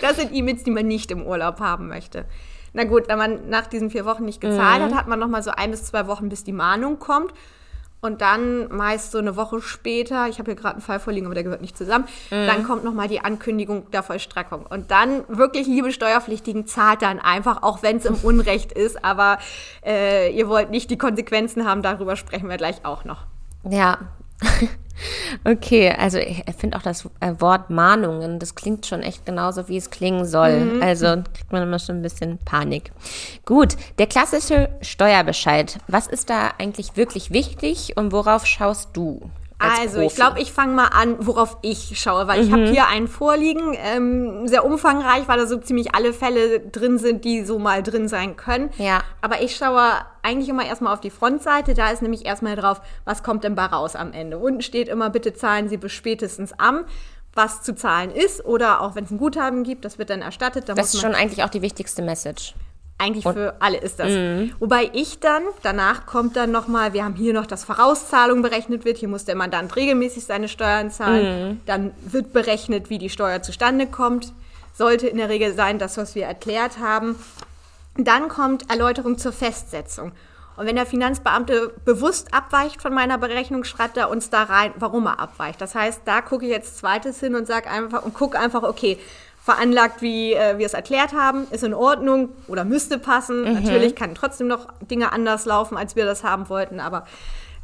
das 0.00 0.16
sind 0.16 0.32
E-Mails, 0.34 0.62
die 0.64 0.70
man 0.70 0.86
nicht 0.86 1.10
im 1.10 1.26
Urlaub 1.26 1.60
haben 1.60 1.88
möchte. 1.88 2.24
Na 2.72 2.84
gut, 2.84 3.08
wenn 3.08 3.18
man 3.18 3.48
nach 3.48 3.66
diesen 3.66 3.90
vier 3.90 4.04
Wochen 4.04 4.24
nicht 4.24 4.40
gezahlt 4.40 4.80
Mhm. 4.80 4.84
hat, 4.86 4.94
hat 4.94 5.08
man 5.08 5.18
noch 5.18 5.28
mal 5.28 5.42
so 5.42 5.50
ein 5.50 5.70
bis 5.70 5.84
zwei 5.84 6.06
Wochen, 6.06 6.28
bis 6.28 6.44
die 6.44 6.52
Mahnung 6.52 6.98
kommt. 6.98 7.32
Und 8.00 8.20
dann 8.20 8.68
meist 8.68 9.10
so 9.10 9.18
eine 9.18 9.34
Woche 9.36 9.60
später, 9.60 10.28
ich 10.28 10.38
habe 10.38 10.52
hier 10.52 10.60
gerade 10.60 10.74
einen 10.76 10.82
Fall 10.82 11.00
vorliegen, 11.00 11.26
aber 11.26 11.34
der 11.34 11.42
gehört 11.42 11.60
nicht 11.60 11.76
zusammen, 11.76 12.04
Mhm. 12.30 12.46
dann 12.46 12.64
kommt 12.64 12.84
nochmal 12.84 13.08
die 13.08 13.20
Ankündigung 13.20 13.90
der 13.90 14.02
Vollstreckung. 14.04 14.64
Und 14.66 14.90
dann 14.92 15.24
wirklich, 15.28 15.66
liebe 15.66 15.90
Steuerpflichtigen, 15.90 16.66
zahlt 16.66 17.02
dann 17.02 17.18
einfach, 17.18 17.62
auch 17.64 17.82
wenn 17.82 17.96
es 17.96 18.04
im 18.04 18.14
Unrecht 18.22 18.70
ist. 18.72 19.04
Aber 19.04 19.38
äh, 19.84 20.30
ihr 20.32 20.48
wollt 20.48 20.70
nicht 20.70 20.90
die 20.90 20.98
Konsequenzen 20.98 21.66
haben, 21.66 21.82
darüber 21.82 22.14
sprechen 22.14 22.48
wir 22.48 22.56
gleich 22.56 22.84
auch 22.84 23.04
noch. 23.04 23.24
Ja. 23.68 23.98
Okay, 25.44 25.90
also 25.96 26.18
ich 26.18 26.42
finde 26.58 26.76
auch 26.76 26.82
das 26.82 27.08
äh, 27.20 27.34
Wort 27.38 27.70
Mahnungen, 27.70 28.38
das 28.38 28.54
klingt 28.54 28.86
schon 28.86 29.02
echt 29.02 29.24
genauso, 29.24 29.68
wie 29.68 29.76
es 29.76 29.90
klingen 29.90 30.26
soll. 30.26 30.78
Also 30.80 31.06
kriegt 31.32 31.52
man 31.52 31.62
immer 31.62 31.78
schon 31.78 31.96
ein 31.96 32.02
bisschen 32.02 32.38
Panik. 32.38 32.90
Gut, 33.44 33.76
der 33.98 34.06
klassische 34.06 34.68
Steuerbescheid. 34.80 35.78
Was 35.86 36.06
ist 36.06 36.30
da 36.30 36.52
eigentlich 36.58 36.96
wirklich 36.96 37.30
wichtig 37.30 37.96
und 37.96 38.12
worauf 38.12 38.46
schaust 38.46 38.90
du? 38.94 39.30
Als 39.58 39.80
Also, 39.80 40.00
ich 40.00 40.14
glaube, 40.14 40.40
ich 40.40 40.52
fange 40.52 40.72
mal 40.72 40.86
an, 40.86 41.16
worauf 41.18 41.58
ich 41.62 41.98
schaue, 42.00 42.28
weil 42.28 42.44
ich 42.44 42.52
habe 42.52 42.68
hier 42.68 42.86
einen 42.86 43.08
vorliegen, 43.08 43.76
ähm, 43.76 44.46
sehr 44.46 44.64
umfangreich, 44.64 45.26
weil 45.26 45.38
da 45.38 45.46
so 45.46 45.56
ziemlich 45.56 45.94
alle 45.96 46.12
Fälle 46.12 46.60
drin 46.60 46.98
sind, 46.98 47.24
die 47.24 47.44
so 47.44 47.58
mal 47.58 47.82
drin 47.82 48.06
sein 48.06 48.36
können. 48.36 48.70
Ja. 48.78 49.02
Aber 49.20 49.42
ich 49.42 49.56
schaue 49.56 49.82
eigentlich 50.22 50.48
immer 50.48 50.64
erstmal 50.64 50.92
auf 50.92 51.00
die 51.00 51.10
Frontseite, 51.10 51.74
da 51.74 51.90
ist 51.90 52.02
nämlich 52.02 52.24
erstmal 52.24 52.54
drauf, 52.54 52.80
was 53.04 53.24
kommt 53.24 53.42
denn 53.42 53.56
bei 53.56 53.64
raus 53.64 53.96
am 53.96 54.12
Ende. 54.12 54.38
Unten 54.38 54.62
steht 54.62 54.88
immer, 54.88 55.10
bitte 55.10 55.34
zahlen 55.34 55.68
Sie 55.68 55.76
bis 55.76 55.92
spätestens 55.92 56.52
am, 56.58 56.84
was 57.34 57.62
zu 57.62 57.74
zahlen 57.74 58.10
ist 58.10 58.44
oder 58.44 58.80
auch 58.80 58.94
wenn 58.94 59.04
es 59.04 59.10
ein 59.10 59.18
Guthaben 59.18 59.64
gibt, 59.64 59.84
das 59.84 59.98
wird 59.98 60.10
dann 60.10 60.22
erstattet. 60.22 60.68
Da 60.68 60.74
Das 60.74 60.94
ist 60.94 61.00
schon 61.00 61.14
eigentlich 61.14 61.42
auch 61.42 61.50
die 61.50 61.62
wichtigste 61.62 62.02
Message. 62.02 62.54
Eigentlich 62.98 63.24
für 63.24 63.54
alle 63.60 63.78
ist 63.78 64.00
das. 64.00 64.10
Mhm. 64.10 64.52
Wobei 64.58 64.90
ich 64.92 65.20
dann, 65.20 65.42
danach 65.62 66.04
kommt 66.04 66.36
dann 66.36 66.50
nochmal, 66.50 66.92
wir 66.92 67.04
haben 67.04 67.14
hier 67.14 67.32
noch, 67.32 67.46
dass 67.46 67.64
Vorauszahlung 67.64 68.42
berechnet 68.42 68.84
wird. 68.84 68.98
Hier 68.98 69.08
muss 69.08 69.24
der 69.24 69.36
Mandant 69.36 69.76
regelmäßig 69.76 70.24
seine 70.24 70.48
Steuern 70.48 70.90
zahlen. 70.90 71.48
Mhm. 71.48 71.60
Dann 71.64 71.92
wird 72.00 72.32
berechnet, 72.32 72.90
wie 72.90 72.98
die 72.98 73.08
Steuer 73.08 73.40
zustande 73.42 73.86
kommt. 73.86 74.32
Sollte 74.74 75.06
in 75.06 75.16
der 75.16 75.28
Regel 75.28 75.54
sein, 75.54 75.78
das, 75.78 75.96
was 75.96 76.14
wir 76.14 76.24
erklärt 76.24 76.78
haben. 76.78 77.16
Dann 77.96 78.28
kommt 78.28 78.68
Erläuterung 78.70 79.16
zur 79.16 79.32
Festsetzung. 79.32 80.12
Und 80.56 80.66
wenn 80.66 80.74
der 80.74 80.86
Finanzbeamte 80.86 81.72
bewusst 81.84 82.34
abweicht 82.34 82.82
von 82.82 82.92
meiner 82.92 83.16
Berechnung, 83.16 83.62
schreibt 83.62 83.96
er 83.96 84.10
uns 84.10 84.28
da 84.28 84.42
rein, 84.42 84.72
warum 84.76 85.06
er 85.06 85.20
abweicht. 85.20 85.60
Das 85.60 85.76
heißt, 85.76 86.02
da 86.04 86.20
gucke 86.20 86.46
ich 86.46 86.50
jetzt 86.50 86.78
zweites 86.78 87.20
hin 87.20 87.36
und 87.36 87.46
sage 87.46 87.70
einfach 87.70 88.02
und 88.02 88.12
gucke 88.12 88.36
einfach, 88.36 88.64
okay, 88.64 88.98
veranlagt, 89.48 90.02
wie 90.02 90.34
äh, 90.34 90.58
wir 90.58 90.66
es 90.66 90.74
erklärt 90.74 91.14
haben, 91.14 91.46
ist 91.50 91.64
in 91.64 91.72
Ordnung 91.72 92.28
oder 92.48 92.64
müsste 92.64 92.98
passen. 92.98 93.44
Mhm. 93.44 93.54
Natürlich 93.62 93.96
kann 93.96 94.14
trotzdem 94.14 94.46
noch 94.46 94.66
Dinge 94.90 95.10
anders 95.10 95.46
laufen, 95.46 95.78
als 95.78 95.96
wir 95.96 96.04
das 96.04 96.22
haben 96.22 96.50
wollten, 96.50 96.80
aber 96.80 97.06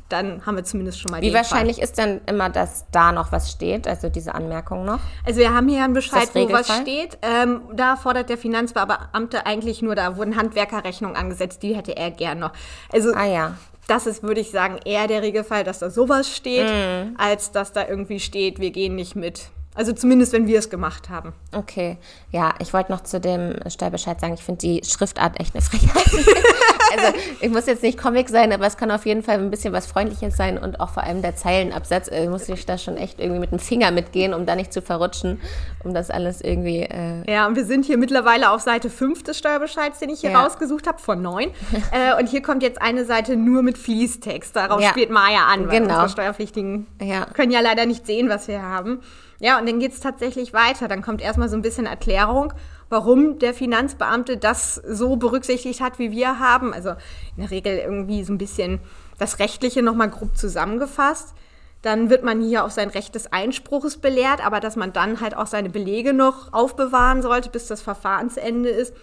dann 0.08 0.46
haben 0.46 0.56
wir 0.56 0.64
zumindest 0.64 1.00
schon 1.00 1.10
mal 1.10 1.20
Wie 1.20 1.26
den 1.26 1.34
wahrscheinlich 1.34 1.80
ist 1.80 1.98
denn 1.98 2.22
immer, 2.26 2.48
dass 2.48 2.84
da 2.90 3.12
noch 3.12 3.32
was 3.32 3.50
steht, 3.50 3.86
also 3.86 4.08
diese 4.08 4.34
Anmerkung 4.34 4.84
noch? 4.86 5.00
Also 5.26 5.40
wir 5.40 5.52
haben 5.52 5.68
hier 5.68 5.84
einen 5.84 5.92
Bescheid, 5.94 6.28
wo 6.34 6.50
was 6.52 6.74
steht. 6.74 7.18
Ähm, 7.22 7.62
da 7.74 7.96
fordert 7.96 8.28
der 8.30 8.38
Finanzbeamte 8.38 9.44
eigentlich 9.44 9.82
nur, 9.82 9.94
da 9.94 10.16
wurden 10.16 10.36
Handwerkerrechnungen 10.36 11.16
angesetzt, 11.16 11.62
die 11.62 11.74
hätte 11.74 11.96
er 11.96 12.10
gern 12.10 12.38
noch. 12.38 12.52
Also 12.92 13.12
Ah 13.14 13.26
ja. 13.26 13.56
das 13.88 14.06
ist, 14.06 14.22
würde 14.22 14.40
ich 14.40 14.50
sagen, 14.50 14.78
eher 14.84 15.06
der 15.06 15.20
Regelfall, 15.22 15.64
dass 15.64 15.80
da 15.80 15.90
sowas 15.90 16.34
steht, 16.34 16.66
Mhm. 16.68 17.16
als 17.18 17.50
dass 17.52 17.72
da 17.72 17.86
irgendwie 17.86 18.20
steht, 18.20 18.58
wir 18.58 18.70
gehen 18.70 18.94
nicht 18.94 19.16
mit. 19.16 19.48
Also 19.74 19.92
zumindest, 19.92 20.32
wenn 20.32 20.46
wir 20.46 20.58
es 20.58 20.70
gemacht 20.70 21.10
haben. 21.10 21.32
Okay, 21.52 21.98
ja, 22.30 22.54
ich 22.60 22.72
wollte 22.72 22.92
noch 22.92 23.02
zu 23.02 23.20
dem 23.20 23.58
Steuerbescheid 23.68 24.20
sagen, 24.20 24.34
ich 24.34 24.42
finde 24.42 24.60
die 24.60 24.82
Schriftart 24.84 25.40
echt 25.40 25.54
eine 25.54 25.62
Frechheit. 25.62 26.24
also, 26.92 27.18
ich 27.40 27.50
muss 27.50 27.66
jetzt 27.66 27.82
nicht 27.82 27.98
Comic 27.98 28.28
sein, 28.28 28.52
aber 28.52 28.66
es 28.66 28.76
kann 28.76 28.90
auf 28.90 29.06
jeden 29.06 29.22
Fall 29.22 29.36
ein 29.38 29.50
bisschen 29.50 29.72
was 29.72 29.86
Freundliches 29.86 30.36
sein 30.36 30.58
und 30.58 30.80
auch 30.80 30.90
vor 30.90 31.02
allem 31.04 31.22
der 31.22 31.36
Zeilenabsatz. 31.36 32.08
Äh, 32.08 32.28
muss 32.28 32.48
ich 32.48 32.66
da 32.66 32.78
schon 32.78 32.96
echt 32.96 33.20
irgendwie 33.20 33.40
mit 33.40 33.50
dem 33.52 33.58
Finger 33.58 33.90
mitgehen, 33.90 34.34
um 34.34 34.46
da 34.46 34.56
nicht 34.56 34.72
zu 34.72 34.82
verrutschen, 34.82 35.40
um 35.84 35.94
das 35.94 36.10
alles 36.10 36.40
irgendwie. 36.40 36.80
Äh, 36.82 37.30
Ja, 37.30 37.46
und 37.46 37.56
wir 37.56 37.64
sind 37.64 37.84
hier 37.84 37.96
mittlerweile 37.98 38.50
auf 38.50 38.60
Seite 38.60 38.90
5 38.90 39.22
des 39.22 39.38
Steuerbescheids, 39.38 39.98
den 39.98 40.10
ich 40.10 40.20
hier 40.20 40.30
Ja. 40.30 40.42
rausgesucht 40.42 40.86
habe, 40.86 40.98
von 41.00 41.20
9. 41.22 41.50
äh, 41.92 42.18
und 42.20 42.28
hier 42.28 42.42
kommt 42.42 42.62
jetzt 42.62 42.80
eine 42.82 43.04
Seite 43.04 43.36
nur 43.36 43.62
mit 43.62 43.78
Fließtext. 43.78 44.54
Darauf 44.56 44.80
Ja. 44.80 44.90
spielt 44.90 45.10
Maya 45.10 45.46
an, 45.46 45.68
weil 45.68 45.78
Genau. 45.80 45.94
unsere 45.94 46.08
Steuerpflichtigen 46.08 46.86
Ja. 47.00 47.26
können 47.26 47.52
ja 47.52 47.60
leider 47.60 47.86
nicht 47.86 48.06
sehen, 48.06 48.28
was 48.28 48.48
wir 48.48 48.62
haben. 48.62 49.00
Ja, 49.40 49.58
und 49.58 49.68
dann 49.68 49.78
geht 49.80 49.92
es 49.92 50.00
tatsächlich 50.00 50.52
weiter. 50.52 50.88
Dann 50.88 51.02
kommt 51.02 51.20
erstmal 51.20 51.48
so 51.48 51.56
ein 51.56 51.62
bisschen 51.62 51.86
Erklärung, 51.86 52.52
warum 52.94 53.40
der 53.40 53.54
Finanzbeamte 53.54 54.36
das 54.36 54.76
so 54.76 55.16
berücksichtigt 55.16 55.80
hat, 55.80 55.98
wie 55.98 56.12
wir 56.12 56.38
haben. 56.38 56.72
Also 56.72 56.90
in 56.90 57.42
der 57.42 57.50
Regel 57.50 57.76
irgendwie 57.76 58.22
so 58.22 58.32
ein 58.32 58.38
bisschen 58.38 58.78
das 59.18 59.40
Rechtliche 59.40 59.82
nochmal 59.82 60.10
grob 60.10 60.36
zusammengefasst. 60.36 61.34
Dann 61.82 62.08
wird 62.08 62.22
man 62.22 62.40
hier 62.40 62.64
auf 62.64 62.70
sein 62.70 62.88
Recht 62.88 63.16
des 63.16 63.32
Einspruches 63.32 63.96
belehrt, 63.96 64.46
aber 64.46 64.60
dass 64.60 64.76
man 64.76 64.92
dann 64.92 65.20
halt 65.20 65.36
auch 65.36 65.48
seine 65.48 65.70
Belege 65.70 66.14
noch 66.14 66.52
aufbewahren 66.52 67.20
sollte, 67.20 67.50
bis 67.50 67.66
das 67.66 67.82
Verfahrensende 67.82 68.68
ist. 68.68 68.94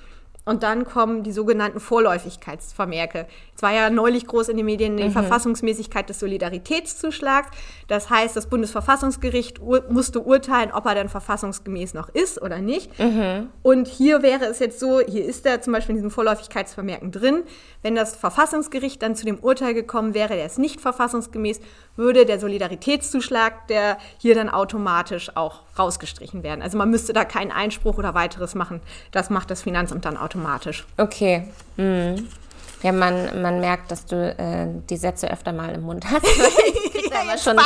Und 0.43 0.63
dann 0.63 0.85
kommen 0.85 1.21
die 1.21 1.31
sogenannten 1.31 1.79
Vorläufigkeitsvermerke. 1.79 3.27
Es 3.55 3.61
war 3.61 3.71
ja 3.71 3.91
neulich 3.91 4.25
groß 4.25 4.49
in 4.49 4.57
den 4.57 4.65
Medien 4.65 4.97
die 4.97 5.11
Verfassungsmäßigkeit 5.11 6.09
des 6.09 6.19
Solidaritätszuschlags. 6.19 7.49
Das 7.87 8.09
heißt, 8.09 8.35
das 8.35 8.47
Bundesverfassungsgericht 8.47 9.61
ur 9.61 9.83
musste 9.89 10.19
urteilen, 10.19 10.71
ob 10.71 10.87
er 10.87 10.95
dann 10.95 11.09
verfassungsgemäß 11.09 11.93
noch 11.93 12.09
ist 12.09 12.41
oder 12.41 12.57
nicht. 12.57 12.91
Und 13.61 13.87
hier 13.87 14.23
wäre 14.23 14.45
es 14.45 14.57
jetzt 14.57 14.79
so, 14.79 14.99
hier 14.99 15.25
ist 15.25 15.45
er 15.45 15.61
zum 15.61 15.73
Beispiel 15.73 15.93
in 15.93 15.97
diesen 15.97 16.11
Vorläufigkeitsvermerken 16.11 17.11
drin. 17.11 17.43
Wenn 17.83 17.93
das 17.93 18.15
Verfassungsgericht 18.15 19.01
dann 19.01 19.15
zu 19.15 19.25
dem 19.25 19.37
Urteil 19.37 19.75
gekommen 19.75 20.15
wäre, 20.15 20.35
der 20.35 20.47
ist 20.47 20.57
nicht 20.57 20.81
verfassungsgemäß, 20.81 21.59
würde 21.95 22.25
der 22.25 22.39
Solidaritätszuschlag, 22.39 23.67
der 23.67 23.97
hier 24.17 24.35
dann 24.35 24.49
automatisch 24.49 25.35
auch 25.35 25.59
rausgestrichen 25.77 26.43
werden. 26.43 26.61
Also 26.61 26.77
man 26.77 26.89
müsste 26.89 27.13
da 27.13 27.25
keinen 27.25 27.51
Einspruch 27.51 27.97
oder 27.97 28.13
weiteres 28.13 28.55
machen. 28.55 28.81
Das 29.11 29.29
macht 29.29 29.51
das 29.51 29.61
Finanzamt 29.61 30.05
dann 30.05 30.17
automatisch. 30.17 30.85
okay. 30.97 31.43
Mhm. 31.77 32.27
Ja, 32.83 32.91
man, 32.91 33.43
man 33.43 33.59
merkt, 33.59 33.91
dass 33.91 34.07
du 34.07 34.15
äh, 34.15 34.65
die 34.89 34.97
Sätze 34.97 35.29
öfter 35.31 35.53
mal 35.53 35.69
im 35.73 35.81
Mund 35.81 36.03
hast. 36.09 36.25
Ich 36.83 36.91
krieg 36.93 37.11
da 37.11 37.21
immer 37.21 37.37
schon 37.37 37.57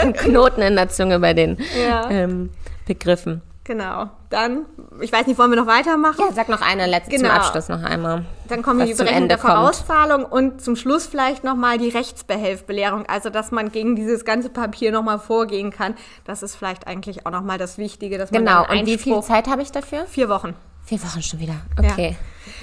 einen 0.00 0.12
Knoten 0.12 0.60
in 0.62 0.76
der 0.76 0.88
Zunge 0.90 1.18
bei 1.18 1.32
den 1.32 1.56
Ja. 1.88 2.10
ähm, 2.10 2.50
Begriffen. 2.86 3.40
Genau. 3.64 4.10
Dann, 4.28 4.66
ich 5.00 5.12
weiß 5.12 5.28
nicht, 5.28 5.38
wollen 5.38 5.50
wir 5.52 5.56
noch 5.56 5.68
weitermachen? 5.68 6.16
Ja, 6.18 6.32
sag 6.32 6.48
noch 6.48 6.60
eine 6.62 6.86
letzte 6.86 7.12
Genau. 7.12 7.28
zum 7.28 7.38
Abschluss 7.38 7.68
noch 7.68 7.82
einmal. 7.84 8.24
Dann 8.48 8.60
kommen 8.62 8.84
die 8.84 8.92
Berechnung 8.94 9.28
der 9.28 9.38
Vorauszahlung 9.38 10.24
und 10.24 10.60
zum 10.60 10.74
Schluss 10.74 11.06
vielleicht 11.06 11.44
nochmal 11.44 11.78
die 11.78 11.88
Rechtsbehelfbelehrung, 11.88 13.06
also 13.06 13.30
dass 13.30 13.52
man 13.52 13.70
gegen 13.70 13.94
dieses 13.94 14.24
ganze 14.24 14.48
Papier 14.50 14.90
nochmal 14.90 15.20
vorgehen 15.20 15.70
kann. 15.70 15.94
Das 16.24 16.42
ist 16.42 16.56
vielleicht 16.56 16.88
eigentlich 16.88 17.24
auch 17.24 17.30
nochmal 17.30 17.56
das 17.58 17.78
Wichtige, 17.78 18.18
dass 18.18 18.32
man 18.32 18.44
Genau. 18.44 18.68
Und 18.68 18.84
wie 18.86 18.98
viel 18.98 19.20
Zeit 19.22 19.46
habe 19.46 19.62
ich 19.62 19.70
dafür? 19.70 20.06
Vier 20.06 20.28
Wochen. 20.28 20.54
Vier 20.84 21.00
Wochen 21.04 21.22
schon 21.22 21.38
wieder. 21.38 21.54
Okay. 21.78 22.16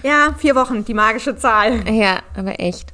Ja, 0.03 0.33
vier 0.37 0.55
Wochen, 0.55 0.83
die 0.83 0.93
magische 0.93 1.37
Zahl. 1.37 1.89
Ja, 1.89 2.17
aber 2.35 2.59
echt. 2.59 2.93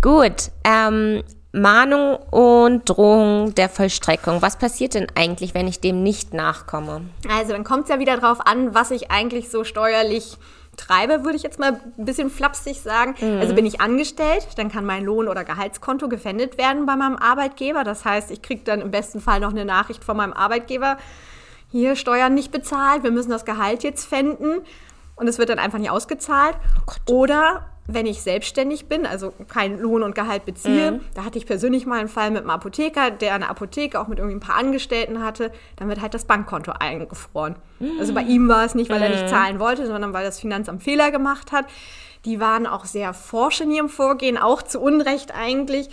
Gut. 0.00 0.50
Ähm, 0.64 1.22
Mahnung 1.60 2.16
und 2.30 2.88
Drohung 2.88 3.54
der 3.54 3.68
Vollstreckung. 3.68 4.42
Was 4.42 4.56
passiert 4.56 4.94
denn 4.94 5.06
eigentlich, 5.14 5.54
wenn 5.54 5.68
ich 5.68 5.80
dem 5.80 6.02
nicht 6.02 6.34
nachkomme? 6.34 7.02
Also 7.28 7.52
dann 7.52 7.64
kommt 7.64 7.84
es 7.84 7.88
ja 7.90 7.98
wieder 7.98 8.16
drauf 8.16 8.46
an, 8.46 8.74
was 8.74 8.90
ich 8.90 9.10
eigentlich 9.10 9.50
so 9.50 9.64
steuerlich 9.64 10.38
treibe, 10.76 11.24
würde 11.24 11.36
ich 11.36 11.42
jetzt 11.42 11.58
mal 11.58 11.80
ein 11.98 12.04
bisschen 12.04 12.30
flapsig 12.30 12.80
sagen. 12.80 13.16
Also 13.40 13.54
bin 13.54 13.66
ich 13.66 13.80
angestellt, 13.80 14.46
dann 14.56 14.70
kann 14.70 14.86
mein 14.86 15.04
Lohn- 15.04 15.28
oder 15.28 15.44
Gehaltskonto 15.44 16.08
gefändet 16.08 16.56
werden 16.56 16.86
bei 16.86 16.96
meinem 16.96 17.16
Arbeitgeber. 17.16 17.84
Das 17.84 18.04
heißt, 18.04 18.30
ich 18.30 18.42
kriege 18.42 18.62
dann 18.64 18.80
im 18.80 18.90
besten 18.90 19.20
Fall 19.20 19.40
noch 19.40 19.50
eine 19.50 19.64
Nachricht 19.64 20.04
von 20.04 20.16
meinem 20.16 20.32
Arbeitgeber, 20.32 20.96
hier 21.70 21.96
Steuern 21.96 22.32
nicht 22.32 22.50
bezahlt, 22.52 23.02
wir 23.02 23.10
müssen 23.10 23.30
das 23.30 23.44
Gehalt 23.44 23.82
jetzt 23.82 24.06
pfänden 24.06 24.60
und 25.16 25.28
es 25.28 25.38
wird 25.38 25.50
dann 25.50 25.58
einfach 25.58 25.78
nicht 25.78 25.90
ausgezahlt. 25.90 26.54
Oder 27.10 27.66
wenn 27.90 28.04
ich 28.04 28.20
selbstständig 28.22 28.86
bin, 28.86 29.06
also 29.06 29.32
kein 29.48 29.78
Lohn 29.78 30.02
und 30.02 30.14
Gehalt 30.14 30.44
beziehe, 30.44 31.00
da 31.14 31.24
hatte 31.24 31.38
ich 31.38 31.46
persönlich 31.46 31.86
mal 31.86 31.98
einen 31.98 32.10
Fall 32.10 32.30
mit 32.30 32.42
einem 32.42 32.50
Apotheker, 32.50 33.10
der 33.10 33.34
eine 33.34 33.48
Apotheke 33.48 33.98
auch 33.98 34.08
mit 34.08 34.18
irgendwie 34.18 34.36
ein 34.36 34.40
paar 34.40 34.56
Angestellten 34.56 35.24
hatte, 35.24 35.50
dann 35.76 35.88
wird 35.88 36.02
halt 36.02 36.12
das 36.12 36.26
Bankkonto 36.26 36.72
eingefroren. 36.78 37.56
Also 37.98 38.12
bei 38.12 38.22
ihm 38.22 38.46
war 38.48 38.66
es 38.66 38.74
nicht, 38.74 38.90
weil 38.90 39.00
er 39.00 39.08
nicht 39.08 39.28
zahlen 39.30 39.58
wollte, 39.58 39.86
sondern 39.86 40.12
weil 40.12 40.24
das 40.24 40.38
Finanzamt 40.38 40.82
Fehler 40.82 41.10
gemacht 41.10 41.50
hat. 41.50 41.64
Die 42.26 42.40
waren 42.40 42.66
auch 42.66 42.84
sehr 42.84 43.14
forsch 43.14 43.62
in 43.62 43.70
ihrem 43.70 43.88
Vorgehen, 43.88 44.36
auch 44.36 44.60
zu 44.60 44.80
Unrecht 44.80 45.32
eigentlich. 45.34 45.88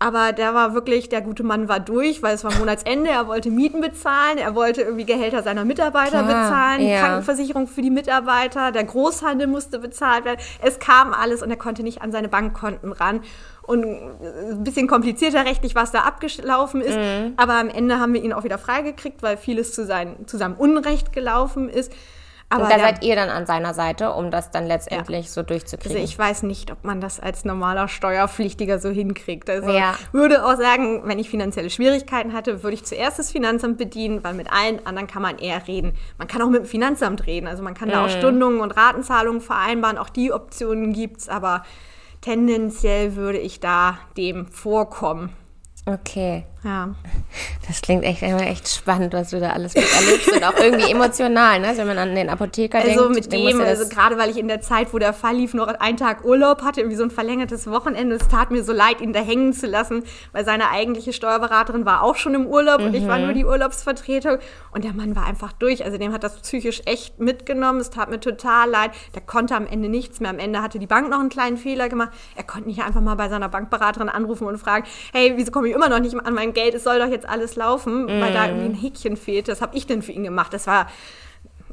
Aber 0.00 0.32
der 0.32 0.54
war 0.54 0.74
wirklich, 0.74 1.08
der 1.08 1.22
gute 1.22 1.42
Mann 1.42 1.68
war 1.68 1.80
durch, 1.80 2.22
weil 2.22 2.34
es 2.34 2.44
war 2.44 2.54
Monatsende, 2.54 3.10
er 3.10 3.26
wollte 3.26 3.50
Mieten 3.50 3.80
bezahlen, 3.80 4.38
er 4.38 4.54
wollte 4.54 4.82
irgendwie 4.82 5.04
Gehälter 5.04 5.42
seiner 5.42 5.64
Mitarbeiter 5.64 6.22
Klar, 6.22 6.24
bezahlen, 6.24 6.86
ja. 6.86 7.00
Krankenversicherung 7.00 7.66
für 7.66 7.82
die 7.82 7.90
Mitarbeiter, 7.90 8.70
der 8.70 8.84
Großhandel 8.84 9.48
musste 9.48 9.80
bezahlt 9.80 10.24
werden. 10.24 10.38
Es 10.62 10.78
kam 10.78 11.12
alles 11.12 11.42
und 11.42 11.50
er 11.50 11.56
konnte 11.56 11.82
nicht 11.82 12.00
an 12.00 12.12
seine 12.12 12.28
Bankkonten 12.28 12.92
ran. 12.92 13.22
Und 13.62 13.84
ein 13.84 14.64
bisschen 14.64 14.86
komplizierter 14.86 15.44
rechtlich, 15.44 15.74
was 15.74 15.90
da 15.90 16.00
abgelaufen 16.00 16.80
ist. 16.80 16.96
Aber 17.36 17.54
am 17.54 17.68
Ende 17.68 17.98
haben 17.98 18.14
wir 18.14 18.22
ihn 18.22 18.32
auch 18.32 18.44
wieder 18.44 18.56
freigekriegt, 18.56 19.22
weil 19.22 19.36
vieles 19.36 19.74
zu, 19.74 19.84
sein, 19.84 20.26
zu 20.26 20.38
seinem 20.38 20.54
Unrecht 20.54 21.12
gelaufen 21.12 21.68
ist. 21.68 21.92
Aber 22.50 22.64
und 22.64 22.72
da 22.72 22.78
seid 22.78 23.04
ihr 23.04 23.14
dann 23.14 23.28
an 23.28 23.44
seiner 23.44 23.74
Seite, 23.74 24.12
um 24.14 24.30
das 24.30 24.50
dann 24.50 24.66
letztendlich 24.66 25.30
so 25.30 25.42
durchzukriegen. 25.42 25.92
Also 25.98 26.02
ich 26.04 26.18
weiß 26.18 26.44
nicht, 26.44 26.70
ob 26.70 26.82
man 26.82 26.98
das 26.98 27.20
als 27.20 27.44
normaler 27.44 27.88
Steuerpflichtiger 27.88 28.78
so 28.78 28.88
hinkriegt. 28.88 29.50
Also 29.50 29.68
Ja. 29.70 29.94
würde 30.12 30.42
auch 30.46 30.56
sagen, 30.56 31.02
wenn 31.04 31.18
ich 31.18 31.28
finanzielle 31.28 31.68
Schwierigkeiten 31.68 32.32
hatte, 32.32 32.62
würde 32.62 32.72
ich 32.74 32.84
zuerst 32.86 33.18
das 33.18 33.30
Finanzamt 33.30 33.76
bedienen, 33.76 34.24
weil 34.24 34.32
mit 34.32 34.50
allen 34.50 34.86
anderen 34.86 35.06
kann 35.06 35.20
man 35.20 35.36
eher 35.38 35.68
reden. 35.68 35.92
Man 36.16 36.26
kann 36.26 36.40
auch 36.40 36.48
mit 36.48 36.60
dem 36.62 36.66
Finanzamt 36.66 37.26
reden. 37.26 37.46
Also 37.46 37.62
man 37.62 37.74
kann 37.74 37.90
da 37.90 37.98
Mhm. 38.00 38.04
auch 38.06 38.08
Stundungen 38.16 38.60
und 38.60 38.70
Ratenzahlungen 38.70 39.42
vereinbaren. 39.42 39.98
Auch 39.98 40.08
die 40.08 40.32
Optionen 40.32 40.94
gibt's, 40.94 41.28
aber 41.28 41.64
tendenziell 42.22 43.14
würde 43.14 43.38
ich 43.38 43.60
da 43.60 43.98
dem 44.16 44.46
vorkommen. 44.48 45.30
okay. 45.86 46.44
Ja. 46.64 46.88
Das 47.68 47.82
klingt 47.82 48.02
echt 48.04 48.22
echt 48.22 48.68
spannend, 48.68 49.12
was 49.12 49.30
du 49.30 49.38
da 49.38 49.50
alles 49.50 49.74
miterlebst 49.74 50.32
und 50.32 50.42
auch 50.44 50.56
irgendwie 50.58 50.90
emotional, 50.90 51.60
ne? 51.60 51.68
Also 51.68 51.80
wenn 51.80 51.86
man 51.88 51.98
an 51.98 52.14
den 52.16 52.28
Apotheker 52.28 52.78
Also 52.78 53.08
denkt. 53.08 53.14
mit 53.14 53.32
dem 53.32 53.60
also 53.60 53.88
gerade 53.88 54.18
weil 54.18 54.28
ich 54.30 54.38
in 54.38 54.48
der 54.48 54.60
Zeit, 54.60 54.92
wo 54.92 54.98
der 54.98 55.12
Fall 55.12 55.36
lief, 55.36 55.54
noch 55.54 55.68
einen 55.68 55.96
Tag 55.96 56.24
Urlaub 56.24 56.62
hatte, 56.62 56.80
irgendwie 56.80 56.96
so 56.96 57.04
ein 57.04 57.10
verlängertes 57.12 57.70
Wochenende. 57.70 58.16
Es 58.16 58.26
tat 58.26 58.50
mir 58.50 58.64
so 58.64 58.72
leid, 58.72 59.00
ihn 59.00 59.12
da 59.12 59.20
hängen 59.20 59.52
zu 59.52 59.66
lassen, 59.68 60.02
weil 60.32 60.44
seine 60.44 60.70
eigentliche 60.70 61.12
Steuerberaterin 61.12 61.86
war 61.86 62.02
auch 62.02 62.16
schon 62.16 62.34
im 62.34 62.46
Urlaub 62.46 62.80
und 62.80 62.92
ich 62.94 63.06
war 63.06 63.18
Mhm. 63.18 63.24
nur 63.24 63.32
die 63.34 63.44
Urlaubsvertretung. 63.44 64.38
Und 64.72 64.82
der 64.84 64.94
Mann 64.94 65.14
war 65.14 65.26
einfach 65.26 65.52
durch. 65.52 65.84
Also 65.84 65.96
dem 65.98 66.12
hat 66.12 66.24
das 66.24 66.40
psychisch 66.40 66.82
echt 66.86 67.20
mitgenommen. 67.20 67.80
Es 67.80 67.90
tat 67.90 68.10
mir 68.10 68.18
total 68.20 68.68
leid. 68.68 68.90
Der 69.14 69.22
konnte 69.22 69.54
am 69.54 69.66
Ende 69.66 69.88
nichts 69.88 70.18
mehr. 70.20 70.30
Am 70.30 70.38
Ende 70.38 70.60
hatte 70.62 70.78
die 70.78 70.86
Bank 70.86 71.08
noch 71.08 71.20
einen 71.20 71.28
kleinen 71.28 71.56
Fehler 71.56 71.88
gemacht. 71.88 72.10
Er 72.34 72.42
konnte 72.44 72.68
nicht 72.68 72.82
einfach 72.82 73.00
mal 73.00 73.14
bei 73.14 73.28
seiner 73.28 73.48
Bankberaterin 73.48 74.08
anrufen 74.08 74.46
und 74.46 74.58
fragen, 74.58 74.84
hey, 75.12 75.34
wieso 75.36 75.52
komme 75.52 75.68
ich 75.68 75.74
immer 75.74 75.88
noch 75.88 76.00
nicht 76.00 76.16
an 76.18 76.34
mein 76.34 76.47
Geld? 76.52 76.74
Es 76.74 76.84
soll 76.84 76.98
doch 76.98 77.08
jetzt 77.08 77.28
alles 77.28 77.56
laufen, 77.56 78.06
weil 78.08 78.32
da 78.32 78.46
irgendwie 78.46 78.66
ein 78.66 78.74
Häkchen 78.74 79.16
fehlt. 79.16 79.48
Das 79.48 79.60
habe 79.60 79.76
ich 79.76 79.86
denn 79.86 80.02
für 80.02 80.12
ihn 80.12 80.24
gemacht. 80.24 80.52
Das 80.52 80.66
war 80.66 80.86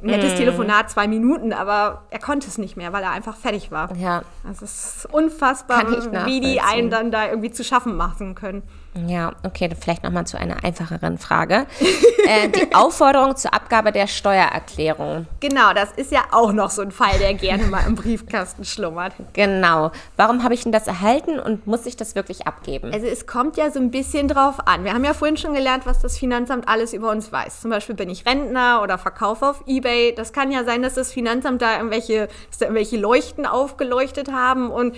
ein 0.01 0.08
nettes 0.08 0.34
Mhm. 0.34 0.38
Telefonat, 0.38 0.89
zwei 0.91 1.08
Minuten, 1.08 1.53
aber 1.53 2.03
er 2.10 2.20
konnte 2.20 2.48
es 2.48 2.58
nicht 2.58 2.75
mehr, 2.77 2.91
weil 2.94 3.03
er 3.03 3.12
einfach 3.12 3.36
fertig 3.38 3.72
war. 3.72 3.96
ja, 3.96 4.24
Also 4.48 4.65
es 4.65 4.98
ist 4.98 5.13
unfassbar, 5.13 5.86
wie 6.25 6.39
die 6.41 6.60
einen 6.62 6.89
dann 6.89 7.12
da 7.12 7.27
irgendwie 7.29 7.51
zu 7.51 7.63
schaffen 7.63 7.96
machen 7.96 8.36
können. 8.36 8.63
Ja, 9.07 9.33
okay, 9.43 9.69
vielleicht 9.79 10.03
nochmal 10.03 10.25
zu 10.25 10.37
einer 10.37 10.63
einfacheren 10.63 11.17
Frage. 11.17 11.65
äh, 12.27 12.47
die 12.47 12.73
Aufforderung 12.73 13.35
zur 13.35 13.53
Abgabe 13.53 13.91
der 13.91 14.07
Steuererklärung. 14.07 15.27
Genau, 15.41 15.73
das 15.73 15.91
ist 15.91 16.11
ja 16.11 16.21
auch 16.31 16.53
noch 16.53 16.69
so 16.69 16.81
ein 16.81 16.91
Fall, 16.91 17.19
der 17.19 17.33
gerne 17.33 17.65
mal 17.65 17.85
im 17.85 17.95
Briefkasten 17.95 18.63
schlummert. 18.63 19.13
Genau. 19.33 19.91
Warum 20.15 20.43
habe 20.43 20.53
ich 20.53 20.63
denn 20.63 20.71
das 20.71 20.87
erhalten 20.87 21.39
und 21.39 21.67
muss 21.67 21.85
ich 21.85 21.97
das 21.97 22.15
wirklich 22.15 22.47
abgeben? 22.47 22.93
Also 22.93 23.05
es 23.07 23.27
kommt 23.27 23.57
ja 23.57 23.69
so 23.69 23.79
ein 23.79 23.91
bisschen 23.91 24.29
drauf 24.29 24.65
an. 24.65 24.85
Wir 24.85 24.93
haben 24.93 25.03
ja 25.03 25.13
vorhin 25.13 25.35
schon 25.35 25.53
gelernt, 25.53 25.85
was 25.85 25.99
das 25.99 26.17
Finanzamt 26.17 26.69
alles 26.69 26.93
über 26.93 27.11
uns 27.11 27.31
weiß. 27.31 27.61
Zum 27.61 27.71
Beispiel 27.71 27.95
bin 27.95 28.09
ich 28.09 28.25
Rentner 28.25 28.81
oder 28.81 28.97
verkaufe 28.97 29.45
auf 29.45 29.63
Ebay. 29.67 30.13
Das 30.15 30.31
kann 30.31 30.51
ja 30.51 30.63
sein, 30.63 30.81
dass 30.81 30.93
das 30.93 31.11
Finanzamt 31.11 31.61
da 31.61 31.77
irgendwelche, 31.77 32.29
dass 32.49 32.59
da 32.59 32.65
irgendwelche 32.65 32.97
Leuchten 32.97 33.45
aufgeleuchtet 33.45 34.31
haben 34.31 34.71
und 34.71 34.95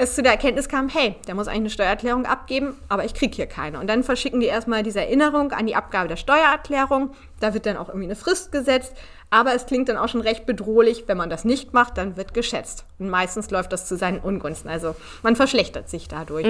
es 0.00 0.14
zu 0.14 0.22
der 0.22 0.30
Erkenntnis 0.30 0.68
kam, 0.68 0.88
hey, 0.88 1.16
der 1.26 1.34
muss 1.34 1.48
eigentlich 1.48 1.58
eine 1.58 1.70
Steuererklärung 1.70 2.24
abgeben, 2.24 2.76
aber 2.88 3.04
ich 3.04 3.14
kriege 3.14 3.34
hier 3.34 3.46
keine. 3.46 3.80
Und 3.80 3.88
dann 3.88 4.04
verschicken 4.04 4.38
die 4.38 4.46
erstmal 4.46 4.84
diese 4.84 5.00
Erinnerung 5.00 5.50
an 5.50 5.66
die 5.66 5.74
Abgabe 5.74 6.06
der 6.06 6.16
Steuererklärung. 6.16 7.10
Da 7.40 7.52
wird 7.52 7.66
dann 7.66 7.76
auch 7.76 7.88
irgendwie 7.88 8.06
eine 8.06 8.14
Frist 8.14 8.52
gesetzt. 8.52 8.94
Aber 9.30 9.54
es 9.54 9.66
klingt 9.66 9.88
dann 9.88 9.96
auch 9.96 10.08
schon 10.08 10.20
recht 10.20 10.46
bedrohlich, 10.46 11.04
wenn 11.08 11.16
man 11.16 11.28
das 11.28 11.44
nicht 11.44 11.74
macht, 11.74 11.98
dann 11.98 12.16
wird 12.16 12.32
geschätzt. 12.32 12.86
Und 13.00 13.10
meistens 13.10 13.50
läuft 13.50 13.72
das 13.72 13.86
zu 13.86 13.96
seinen 13.96 14.20
Ungunsten. 14.20 14.70
Also 14.70 14.94
man 15.22 15.34
verschlechtert 15.34 15.90
sich 15.90 16.06
dadurch. 16.06 16.46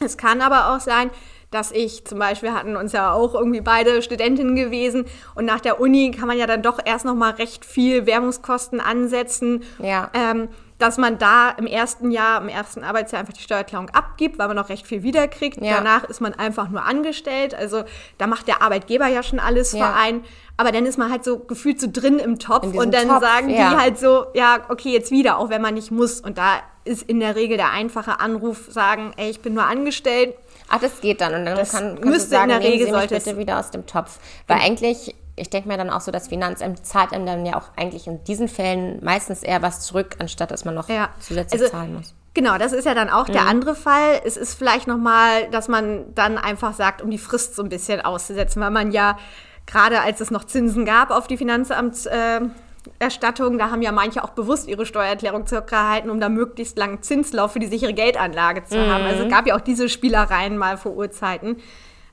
Es 0.00 0.16
kann 0.16 0.40
aber 0.40 0.74
auch 0.74 0.80
sein, 0.80 1.10
dass 1.50 1.70
ich 1.70 2.06
zum 2.06 2.18
Beispiel 2.18 2.52
hatten 2.52 2.76
uns 2.76 2.92
ja 2.92 3.12
auch 3.12 3.34
irgendwie 3.34 3.60
beide 3.60 4.00
Studentinnen 4.00 4.56
gewesen 4.56 5.04
und 5.34 5.44
nach 5.44 5.60
der 5.60 5.78
Uni 5.78 6.10
kann 6.10 6.26
man 6.26 6.38
ja 6.38 6.46
dann 6.46 6.62
doch 6.62 6.78
erst 6.82 7.04
noch 7.04 7.14
mal 7.14 7.32
recht 7.32 7.66
viel 7.66 8.06
Werbungskosten 8.06 8.80
ansetzen. 8.80 9.62
Ja. 9.78 10.10
Ähm, 10.14 10.48
dass 10.82 10.98
man 10.98 11.16
da 11.16 11.50
im 11.50 11.66
ersten 11.66 12.10
Jahr, 12.10 12.40
im 12.42 12.48
ersten 12.48 12.82
Arbeitsjahr 12.82 13.20
einfach 13.20 13.32
die 13.32 13.40
Steuererklärung 13.40 13.88
abgibt, 13.90 14.38
weil 14.38 14.48
man 14.48 14.56
noch 14.56 14.68
recht 14.68 14.86
viel 14.86 15.02
wiederkriegt. 15.04 15.62
Ja. 15.62 15.76
Danach 15.76 16.04
ist 16.04 16.20
man 16.20 16.34
einfach 16.34 16.68
nur 16.68 16.84
angestellt. 16.84 17.54
Also 17.54 17.84
da 18.18 18.26
macht 18.26 18.48
der 18.48 18.62
Arbeitgeber 18.62 19.06
ja 19.06 19.22
schon 19.22 19.38
alles 19.38 19.72
Ja. 19.72 19.86
für 19.86 19.94
einen. 19.96 20.24
Aber 20.56 20.72
dann 20.72 20.84
ist 20.84 20.98
man 20.98 21.10
halt 21.10 21.22
so 21.24 21.38
gefühlt 21.38 21.80
so 21.80 21.86
drin 21.90 22.18
im 22.18 22.38
Topf 22.38 22.74
und 22.74 22.92
dann 22.92 23.08
Topf, 23.08 23.20
sagen 23.20 23.48
ja. 23.48 23.70
die 23.70 23.76
halt 23.76 23.98
so, 23.98 24.26
ja, 24.34 24.58
okay, 24.68 24.90
jetzt 24.92 25.10
wieder, 25.10 25.38
auch 25.38 25.48
wenn 25.50 25.62
man 25.62 25.74
nicht 25.74 25.90
muss. 25.92 26.20
Und 26.20 26.36
da 26.36 26.60
ist 26.84 27.02
in 27.02 27.20
der 27.20 27.36
Regel 27.36 27.56
der 27.56 27.70
einfache 27.70 28.18
Anruf, 28.18 28.66
sagen, 28.68 29.12
ey, 29.16 29.30
ich 29.30 29.40
bin 29.40 29.54
nur 29.54 29.64
angestellt. 29.64 30.34
Ach, 30.68 30.80
das 30.80 31.00
geht 31.00 31.20
dann. 31.20 31.34
Und 31.34 31.46
dann 31.46 31.56
Das 31.56 31.72
kann, 31.72 32.00
müsste 32.00 32.30
sagen, 32.30 32.50
in 32.50 32.60
der 32.60 32.68
Regel 32.68 32.90
sollte 32.90 33.14
bitte 33.14 33.38
wieder 33.38 33.60
aus 33.60 33.70
dem 33.70 33.86
Topf. 33.86 34.18
Weil 34.48 34.58
eigentlich, 34.60 35.14
ich 35.36 35.50
denke 35.50 35.68
mir 35.68 35.76
dann 35.76 35.90
auch 35.90 36.00
so, 36.00 36.10
das 36.10 36.28
Finanzamt 36.28 36.84
zahlt 36.86 37.12
einem 37.12 37.26
dann 37.26 37.46
ja 37.46 37.56
auch 37.56 37.68
eigentlich 37.76 38.06
in 38.06 38.22
diesen 38.24 38.48
Fällen 38.48 38.98
meistens 39.02 39.42
eher 39.42 39.62
was 39.62 39.80
zurück, 39.80 40.16
anstatt 40.18 40.50
dass 40.50 40.64
man 40.64 40.74
noch 40.74 40.88
Ja. 40.88 41.10
zusätzlich 41.20 41.60
Also, 41.60 41.72
zahlen 41.72 41.94
muss. 41.94 42.14
Genau, 42.34 42.56
das 42.56 42.72
ist 42.72 42.86
ja 42.86 42.94
dann 42.94 43.10
auch 43.10 43.28
der 43.28 43.46
andere 43.46 43.74
Fall. 43.74 44.22
Es 44.24 44.38
ist 44.38 44.54
vielleicht 44.54 44.86
nochmal, 44.86 45.50
dass 45.50 45.68
man 45.68 46.14
dann 46.14 46.38
einfach 46.38 46.72
sagt, 46.72 47.02
um 47.02 47.10
die 47.10 47.18
Frist 47.18 47.56
so 47.56 47.62
ein 47.62 47.68
bisschen 47.68 48.00
auszusetzen, 48.00 48.62
weil 48.62 48.70
man 48.70 48.90
ja 48.90 49.18
gerade 49.66 50.00
als 50.00 50.20
es 50.20 50.30
noch 50.30 50.44
Zinsen 50.44 50.86
gab 50.86 51.10
auf 51.10 51.26
die 51.26 51.36
Finanzamtserstattung, 51.36 53.54
äh, 53.54 53.58
da 53.58 53.70
haben 53.70 53.82
ja 53.82 53.92
manche 53.92 54.24
auch 54.24 54.30
bewusst 54.30 54.66
ihre 54.66 54.86
Steuererklärung 54.86 55.46
zurückgehalten, 55.46 56.10
um 56.10 56.20
da 56.20 56.30
möglichst 56.30 56.78
langen 56.78 57.02
Zinslauf 57.02 57.52
für 57.52 57.58
die 57.58 57.66
sichere 57.66 57.92
Geldanlage 57.92 58.64
zu 58.64 58.78
haben. 58.78 59.04
Also 59.04 59.24
es 59.24 59.30
gab 59.30 59.46
ja 59.46 59.54
auch 59.54 59.60
diese 59.60 59.90
Spielereien 59.90 60.56
mal 60.56 60.78
vor 60.78 60.92
Urzeiten. 60.92 61.56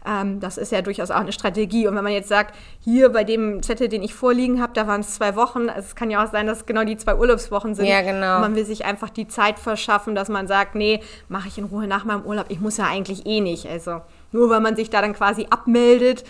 Ähm, 0.10 0.40
das 0.40 0.58
ist 0.58 0.72
ja 0.72 0.82
durchaus 0.82 1.12
auch 1.12 1.20
eine 1.20 1.32
Strategie. 1.32 1.88
Und 1.88 1.96
wenn 1.96 2.04
man 2.04 2.14
jetzt 2.14 2.30
sagt, 2.30 2.56
hier 2.80 3.10
bei 3.10 3.24
dem 3.24 3.62
Zettel, 3.62 3.90
den 3.90 4.02
ich 4.02 4.16
vorliegen 4.16 4.62
habe, 4.62 4.74
da 4.74 4.88
waren 4.88 5.02
es 5.02 5.14
zwei 5.14 5.36
Wochen. 5.36 5.70
Also 5.70 5.88
es 5.88 5.96
kann 5.96 6.10
ja 6.10 6.24
auch 6.24 6.32
sein, 6.32 6.48
dass 6.48 6.60
es 6.60 6.66
genau 6.66 6.84
die 6.84 6.98
zwei 6.98 7.16
Urlaubswochen 7.16 7.76
sind. 7.76 7.86
Ja, 7.86 8.02
genau. 8.02 8.36
Und 8.36 8.42
man 8.42 8.56
will 8.56 8.66
sich 8.66 8.86
einfach 8.86 9.10
die 9.10 9.28
Zeit 9.28 9.60
verschaffen, 9.60 10.16
dass 10.16 10.30
man 10.30 10.48
sagt, 10.48 10.74
nee, 10.74 11.02
mache 11.28 11.48
ich 11.48 11.58
in 11.58 11.66
Ruhe 11.66 11.86
nach 11.86 12.06
meinem 12.06 12.24
Urlaub. 12.24 12.48
Ich 12.50 12.60
muss 12.60 12.78
ja 12.78 12.86
eigentlich 12.86 13.26
eh 13.28 13.42
nicht. 13.42 13.68
Also 13.68 14.02
nur 14.32 14.50
weil 14.50 14.62
man 14.62 14.76
sich 14.76 14.90
da 14.90 15.02
dann 15.02 15.14
quasi 15.14 15.46
abmeldet, 15.50 16.24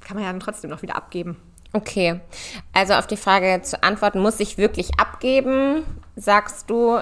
kann 0.00 0.16
man 0.16 0.24
ja 0.24 0.32
dann 0.32 0.40
trotzdem 0.40 0.70
noch 0.70 0.82
wieder 0.82 0.96
abgeben. 0.96 1.36
Okay, 1.74 2.20
also 2.74 2.94
auf 2.94 3.06
die 3.06 3.16
Frage 3.16 3.62
zu 3.62 3.82
antworten, 3.82 4.20
muss 4.20 4.40
ich 4.40 4.58
wirklich 4.58 5.00
abgeben, 5.00 5.84
sagst 6.16 6.68
du, 6.68 7.00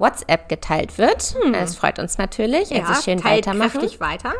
WhatsApp 0.00 0.48
geteilt 0.48 0.98
wird. 0.98 1.36
Es 1.54 1.76
freut 1.76 1.98
uns 1.98 2.18
natürlich. 2.18 2.70
ja, 2.70 2.84
also 2.84 3.00
schön 3.02 3.20
teilt 3.20 3.46
weitermachen. 3.46 3.70
kräftig 3.80 4.00
weiter. 4.00 4.32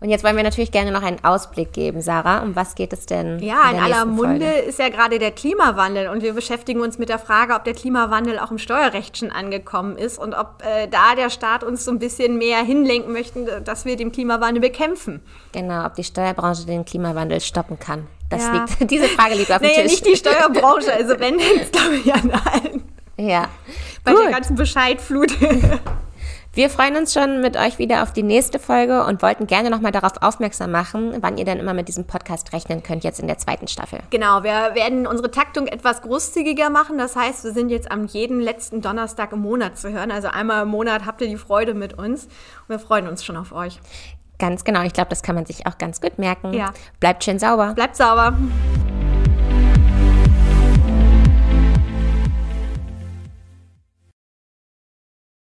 Und 0.00 0.10
jetzt 0.10 0.22
wollen 0.22 0.36
wir 0.36 0.44
natürlich 0.44 0.70
gerne 0.70 0.92
noch 0.92 1.02
einen 1.02 1.24
Ausblick 1.24 1.72
geben, 1.72 2.00
Sarah. 2.02 2.40
Um 2.42 2.54
was 2.54 2.76
geht 2.76 2.92
es 2.92 3.06
denn? 3.06 3.40
Ja, 3.40 3.68
in, 3.70 3.78
in 3.78 3.82
aller 3.82 4.04
Munde 4.04 4.46
Folge? 4.46 4.58
ist 4.60 4.78
ja 4.78 4.90
gerade 4.90 5.18
der 5.18 5.32
Klimawandel 5.32 6.06
und 6.08 6.22
wir 6.22 6.34
beschäftigen 6.34 6.80
uns 6.80 6.98
mit 6.98 7.08
der 7.08 7.18
Frage, 7.18 7.54
ob 7.54 7.64
der 7.64 7.74
Klimawandel 7.74 8.38
auch 8.38 8.52
im 8.52 8.58
Steuerrecht 8.58 9.18
schon 9.18 9.32
angekommen 9.32 9.96
ist 9.96 10.16
und 10.16 10.34
ob 10.34 10.62
äh, 10.64 10.86
da 10.86 11.16
der 11.16 11.30
Staat 11.30 11.64
uns 11.64 11.84
so 11.84 11.90
ein 11.90 11.98
bisschen 11.98 12.38
mehr 12.38 12.58
hinlenken 12.62 13.12
möchte, 13.12 13.60
dass 13.60 13.86
wir 13.86 13.96
den 13.96 14.12
Klimawandel 14.12 14.60
bekämpfen. 14.60 15.20
Genau, 15.50 15.84
ob 15.84 15.94
die 15.94 16.04
Steuerbranche 16.04 16.64
den 16.64 16.84
Klimawandel 16.84 17.40
stoppen 17.40 17.80
kann. 17.80 18.06
Das 18.30 18.42
Ja. 18.44 18.52
liegt, 18.78 18.78
diese 18.92 19.06
Frage 19.08 19.34
liegt 19.34 19.50
auf 19.50 19.58
dem 19.58 19.66
Naja, 19.66 19.82
Tisch. 19.82 19.90
nicht 19.90 20.06
die 20.06 20.14
Steuerbranche, 20.16 20.92
also 20.94 21.18
wenn, 21.18 21.38
glaube 21.72 21.96
ich 21.96 22.14
an 22.14 22.30
allen. 22.30 22.84
ja. 23.16 23.48
Bei 24.04 24.12
der 24.12 24.20
Gut. 24.22 24.32
ganzen 24.32 24.56
Bescheidflut. 24.56 25.32
Wir 26.54 26.70
freuen 26.70 26.96
uns 26.96 27.12
schon 27.12 27.40
mit 27.40 27.56
euch 27.56 27.78
wieder 27.78 28.02
auf 28.02 28.12
die 28.12 28.24
nächste 28.24 28.58
Folge 28.58 29.04
und 29.04 29.22
wollten 29.22 29.46
gerne 29.46 29.70
nochmal 29.70 29.92
darauf 29.92 30.14
aufmerksam 30.22 30.72
machen, 30.72 31.16
wann 31.20 31.36
ihr 31.36 31.44
dann 31.44 31.58
immer 31.58 31.72
mit 31.72 31.86
diesem 31.86 32.04
Podcast 32.04 32.52
rechnen 32.52 32.82
könnt, 32.82 33.04
jetzt 33.04 33.20
in 33.20 33.28
der 33.28 33.38
zweiten 33.38 33.68
Staffel. 33.68 34.00
Genau, 34.10 34.42
wir 34.42 34.74
werden 34.74 35.06
unsere 35.06 35.30
Taktung 35.30 35.68
etwas 35.68 36.02
großzügiger 36.02 36.68
machen. 36.68 36.98
Das 36.98 37.14
heißt, 37.14 37.44
wir 37.44 37.52
sind 37.52 37.68
jetzt 37.68 37.92
am 37.92 38.06
jeden 38.06 38.40
letzten 38.40 38.80
Donnerstag 38.80 39.32
im 39.32 39.40
Monat 39.40 39.78
zu 39.78 39.90
hören. 39.92 40.10
Also 40.10 40.28
einmal 40.28 40.62
im 40.62 40.68
Monat 40.70 41.06
habt 41.06 41.20
ihr 41.20 41.28
die 41.28 41.36
Freude 41.36 41.74
mit 41.74 41.96
uns. 41.96 42.24
Und 42.24 42.70
wir 42.70 42.78
freuen 42.80 43.06
uns 43.06 43.24
schon 43.24 43.36
auf 43.36 43.52
euch. 43.52 43.78
Ganz 44.40 44.64
genau, 44.64 44.82
ich 44.82 44.92
glaube, 44.92 45.10
das 45.10 45.22
kann 45.22 45.36
man 45.36 45.46
sich 45.46 45.66
auch 45.66 45.78
ganz 45.78 46.00
gut 46.00 46.18
merken. 46.18 46.54
Ja. 46.54 46.72
Bleibt 46.98 47.22
schön 47.22 47.38
sauber. 47.38 47.74
Bleibt 47.74 47.96
sauber. 47.96 48.36